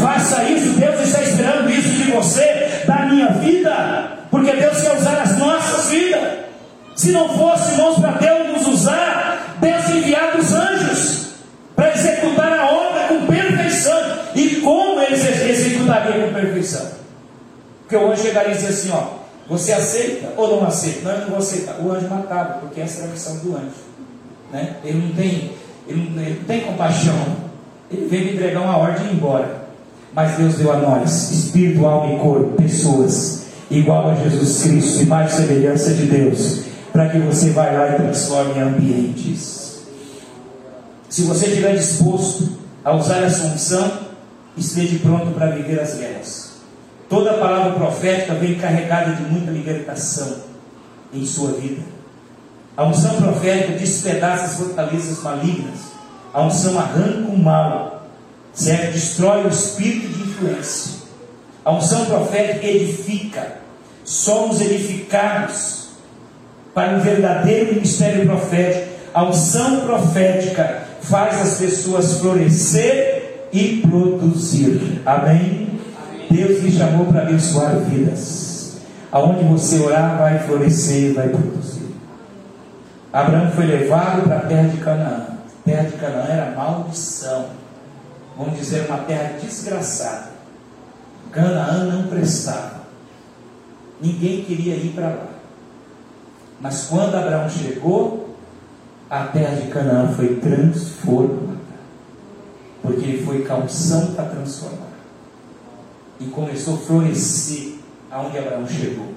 [0.00, 0.77] Faça isso,
[4.30, 6.38] porque Deus quer usar as nossas vidas.
[6.94, 11.28] Se não fosse, irmãos, para Deus nos usar, Deus enviar os anjos
[11.76, 14.18] para executar a obra com perfeição.
[14.34, 16.86] E como eles executariam com perfeição?
[17.82, 19.18] Porque o anjo chegaria e dizia assim: ó,
[19.48, 21.00] você aceita ou não aceita?
[21.04, 21.80] Não, eu não vou aceitar.
[21.80, 23.88] O anjo matava, porque essa era a missão do anjo.
[24.52, 24.76] Né?
[24.84, 25.52] Ele, não tem,
[25.86, 27.14] ele, não, ele não tem compaixão.
[27.90, 29.68] Ele veio entregar uma ordem e ir embora.
[30.12, 33.37] Mas Deus deu a nós, espírito, alma e corpo, pessoas,
[33.70, 36.60] igual a Jesus Cristo, mais semelhança de Deus,
[36.92, 39.82] para que você vá lá e transforme ambientes.
[41.08, 43.90] Se você estiver disposto a usar essa unção,
[44.56, 46.48] esteja pronto para viver as guerras.
[47.08, 50.36] Toda palavra profética vem carregada de muita libertação
[51.12, 51.82] em sua vida.
[52.76, 55.80] A unção profética despedaça as fortalezas malignas.
[56.32, 58.06] A unção arranca o mal,
[58.52, 58.92] certo?
[58.92, 60.97] Destrói o espírito de influência.
[61.68, 63.58] A unção profética edifica.
[64.02, 65.88] Somos edificados
[66.72, 68.88] para um verdadeiro ministério profético.
[69.12, 75.02] A unção profética faz as pessoas florescer e produzir.
[75.04, 75.68] Amém?
[76.10, 76.26] Amém.
[76.30, 78.78] Deus me chamou para abençoar vidas.
[79.12, 81.94] Aonde você orar, vai florescer, vai produzir.
[83.12, 85.26] Abraão foi levado para a terra de Canaã.
[85.36, 87.44] A terra de Canaã era maldição.
[88.38, 90.37] Vamos dizer, uma terra desgraçada.
[91.30, 92.78] Canaã não prestava.
[94.00, 95.28] Ninguém queria ir para lá.
[96.60, 98.36] Mas quando Abraão chegou,
[99.08, 101.58] a terra de Canaã foi transformada.
[102.82, 104.88] Porque ele foi calção para transformar.
[106.20, 107.74] E começou a florescer
[108.10, 109.14] aonde Abraão chegou.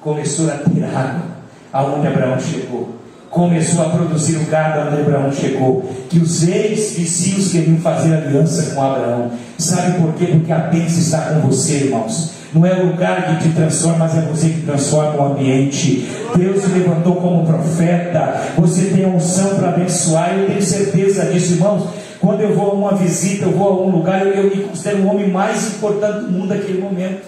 [0.00, 1.34] Começou a ter água
[1.72, 3.03] aonde Abraão chegou
[3.34, 5.90] começou a produzir o gado onde Abraão chegou.
[6.08, 9.32] Que os ex-vizinhos queriam fazer aliança com Abraão.
[9.58, 10.26] Sabe por quê?
[10.26, 12.32] Porque a bênção está com você, irmãos.
[12.54, 16.08] Não é o lugar que te transforma, mas é você que transforma o ambiente.
[16.36, 18.40] Deus levantou como profeta.
[18.56, 20.38] Você tem a unção para abençoar.
[20.38, 21.88] Eu tenho certeza disso, irmãos.
[22.20, 24.98] Quando eu vou a uma visita, eu vou a um lugar, eu, eu me considero
[24.98, 27.24] o homem mais importante do mundo naquele momento.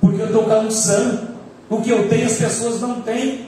[0.00, 1.20] Porque eu estou com a unção.
[1.70, 3.45] O que eu tenho, as pessoas não têm.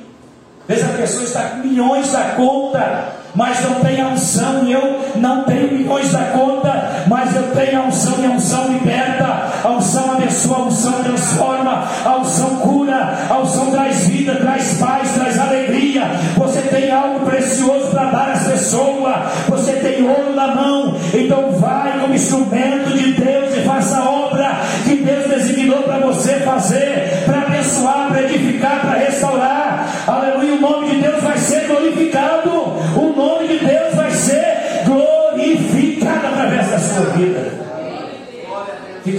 [0.68, 4.72] Às vezes a pessoa está com milhões da conta, mas não tem a unção, e
[4.72, 9.24] eu não tenho milhões da conta, mas eu tenho a unção, e a unção liberta,
[9.64, 15.12] a unção abençoa, a unção transforma, a unção cura, a unção traz vida, traz paz,
[15.12, 16.02] traz alegria.
[16.36, 19.14] Você tem algo precioso para dar às pessoas,
[19.48, 24.60] você tem ouro na mão, então vai como instrumento de Deus e faça a obra
[24.84, 27.07] que Deus designou para você fazer,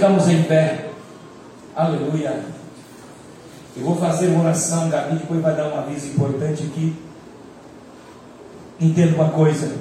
[0.00, 0.92] Ficamos em pé.
[1.76, 2.42] Aleluia.
[3.76, 6.96] Eu vou fazer uma oração, Gabi depois vai dar um aviso importante aqui.
[8.80, 9.76] Entenda uma coisa.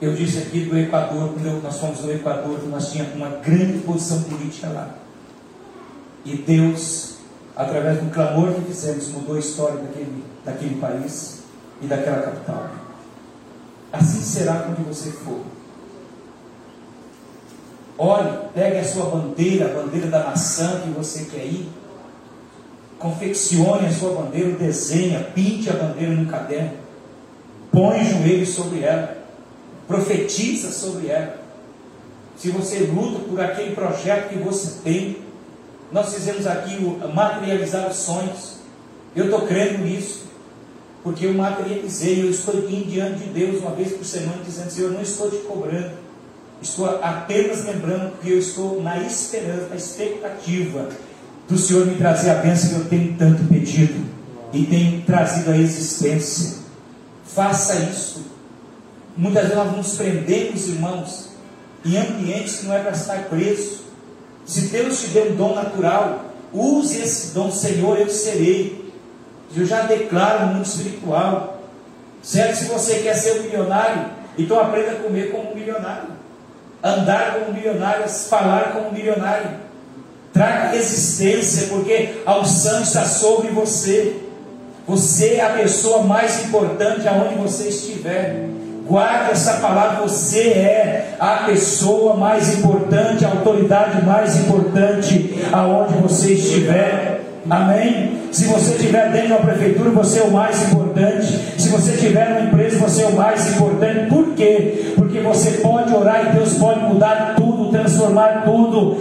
[0.00, 4.22] Eu disse aqui do Equador, quando nós fomos no Equador, nós tínhamos uma grande posição
[4.22, 4.94] política lá.
[6.24, 7.16] E Deus
[7.54, 11.42] através do clamor que fizemos, mudou a história daquele, daquele país
[11.82, 12.70] e daquela capital.
[13.92, 15.42] Assim será onde você for.
[17.98, 21.68] Olhe, pegue a sua bandeira, a bandeira da nação que você quer ir.
[22.98, 26.72] Confeccione a sua bandeira, desenha, pinte a bandeira no caderno.
[27.70, 29.18] Põe joelhos sobre ela.
[29.86, 31.40] Profetiza sobre ela.
[32.36, 35.18] Se você luta por aquele projeto que você tem,
[35.90, 38.56] nós fizemos aqui o materializar os sonhos.
[39.14, 40.22] Eu estou crendo nisso.
[41.02, 44.88] Porque eu materializei, eu estou aqui diante de Deus uma vez por semana dizendo, Senhor,
[44.88, 45.90] eu não estou te cobrando.
[46.62, 50.88] Estou apenas lembrando que eu estou na esperança, na expectativa
[51.48, 54.06] do Senhor me trazer a bênção que eu tenho tanto pedido
[54.52, 56.60] e tenho trazido a existência.
[57.24, 58.22] Faça isso.
[59.16, 61.30] Muitas vezes nós nos prendemos, irmãos,
[61.84, 63.82] em ambientes que não é para estar preso.
[64.46, 68.92] Se Deus te deu um dom natural, use esse dom, Senhor, eu serei.
[69.54, 71.60] Eu já declaro no mundo espiritual.
[72.22, 72.56] Certo?
[72.56, 76.08] Se você quer ser um milionário, então aprenda a comer como um milionário,
[76.82, 79.50] andar como um milionário, falar como um milionário.
[80.32, 84.16] Traga resistência, porque a unção está sobre você.
[84.86, 88.48] Você é a pessoa mais importante aonde você estiver.
[88.86, 96.32] Guarde essa palavra, você é a pessoa mais importante, a autoridade mais importante aonde você
[96.32, 97.20] estiver.
[97.48, 98.22] Amém?
[98.32, 101.38] Se você estiver dentro da prefeitura, você é o mais importante.
[101.58, 104.08] Se você estiver numa empresa, você é o mais importante.
[104.08, 104.92] Por quê?
[104.96, 108.98] Porque você pode orar e Deus pode mudar tudo, transformar tudo,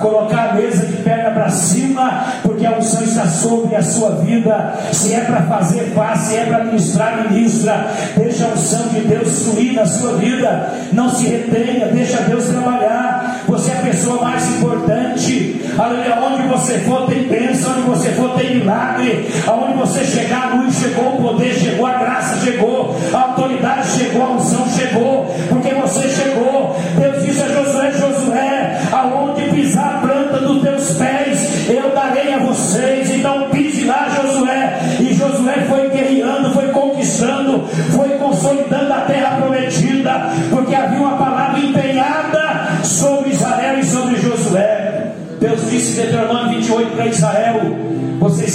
[0.00, 4.74] colocar a mesa de perna para cima, porque a unção está sobre a sua vida.
[4.92, 6.20] Se é para fazer, faz.
[6.20, 7.90] Se é para ministrar, ministra.
[8.16, 10.72] Deixa a unção de Deus fluir na sua vida.
[10.92, 13.42] Não se retenha, deixa Deus trabalhar.
[13.46, 15.60] Você é a pessoa mais importante.
[15.78, 16.18] Aleluia.
[16.20, 17.72] Onde você for, tem bênção.
[17.72, 19.28] Onde você for, tem milagre.
[19.46, 24.22] Aonde você chegar, a luz chegou, o poder chegou, a graça chegou, a autoridade chegou,
[24.22, 24.41] a unção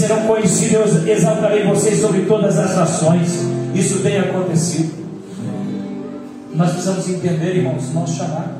[0.07, 3.29] serão conhecidos, eu exaltarei vocês sobre todas as nações.
[3.75, 5.05] Isso tem acontecido.
[6.53, 8.57] Nós precisamos entender, irmãos, nosso chamado.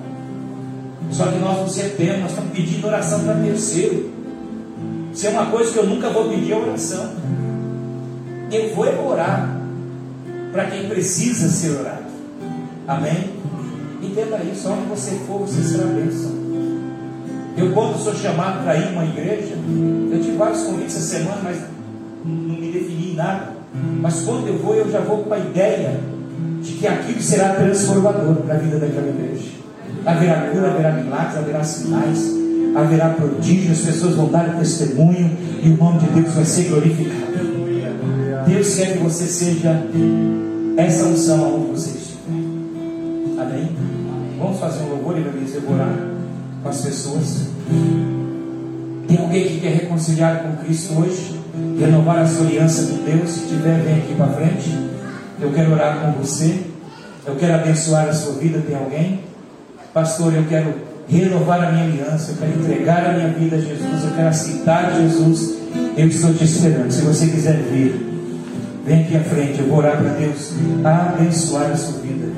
[1.09, 4.11] Só que nós nos retemos, nós estamos pedindo oração para terceiro.
[5.13, 7.09] Se é uma coisa que eu nunca vou pedir é oração.
[8.51, 9.57] Eu vou orar
[10.51, 12.07] para quem precisa ser orado.
[12.87, 13.31] Amém?
[14.01, 16.36] Entenda isso, onde você for, você será bênção.
[17.57, 19.55] Eu, quando sou chamado para ir uma igreja,
[20.11, 21.57] eu tive vários convites essa semana, mas
[22.23, 23.49] não me defini em nada.
[23.99, 25.99] Mas quando eu vou, eu já vou com a ideia
[26.61, 29.49] de que aquilo será transformador para a vida daquela igreja.
[30.05, 32.31] Haverá cura, haverá milagres, haverá sinais,
[32.75, 37.37] haverá prodígios, as pessoas vão dar testemunho e o nome de Deus vai ser glorificado.
[38.45, 39.83] Deus quer que você seja
[40.77, 43.41] essa unção aonde você estiver.
[43.41, 43.71] Amém?
[44.37, 46.16] Vamos fazer um louvor e vai dizer orar
[46.67, 47.47] com as pessoas.
[49.07, 51.39] Tem alguém que quer reconciliar com Cristo hoje?
[51.79, 53.29] Renovar a sua aliança com Deus?
[53.29, 54.77] Se tiver, vem aqui para frente.
[55.39, 56.61] Eu quero orar com você.
[57.25, 58.61] Eu quero abençoar a sua vida.
[58.67, 59.21] Tem alguém?
[59.93, 60.73] Pastor, eu quero
[61.07, 62.31] renovar a minha aliança.
[62.31, 64.03] Eu quero entregar a minha vida a Jesus.
[64.03, 65.55] Eu quero aceitar Jesus.
[65.95, 66.91] Eu estou te esperando.
[66.91, 67.95] Se você quiser vir,
[68.85, 69.59] vem aqui à frente.
[69.59, 70.51] Eu vou orar para Deus
[70.83, 72.36] abençoar a sua vida.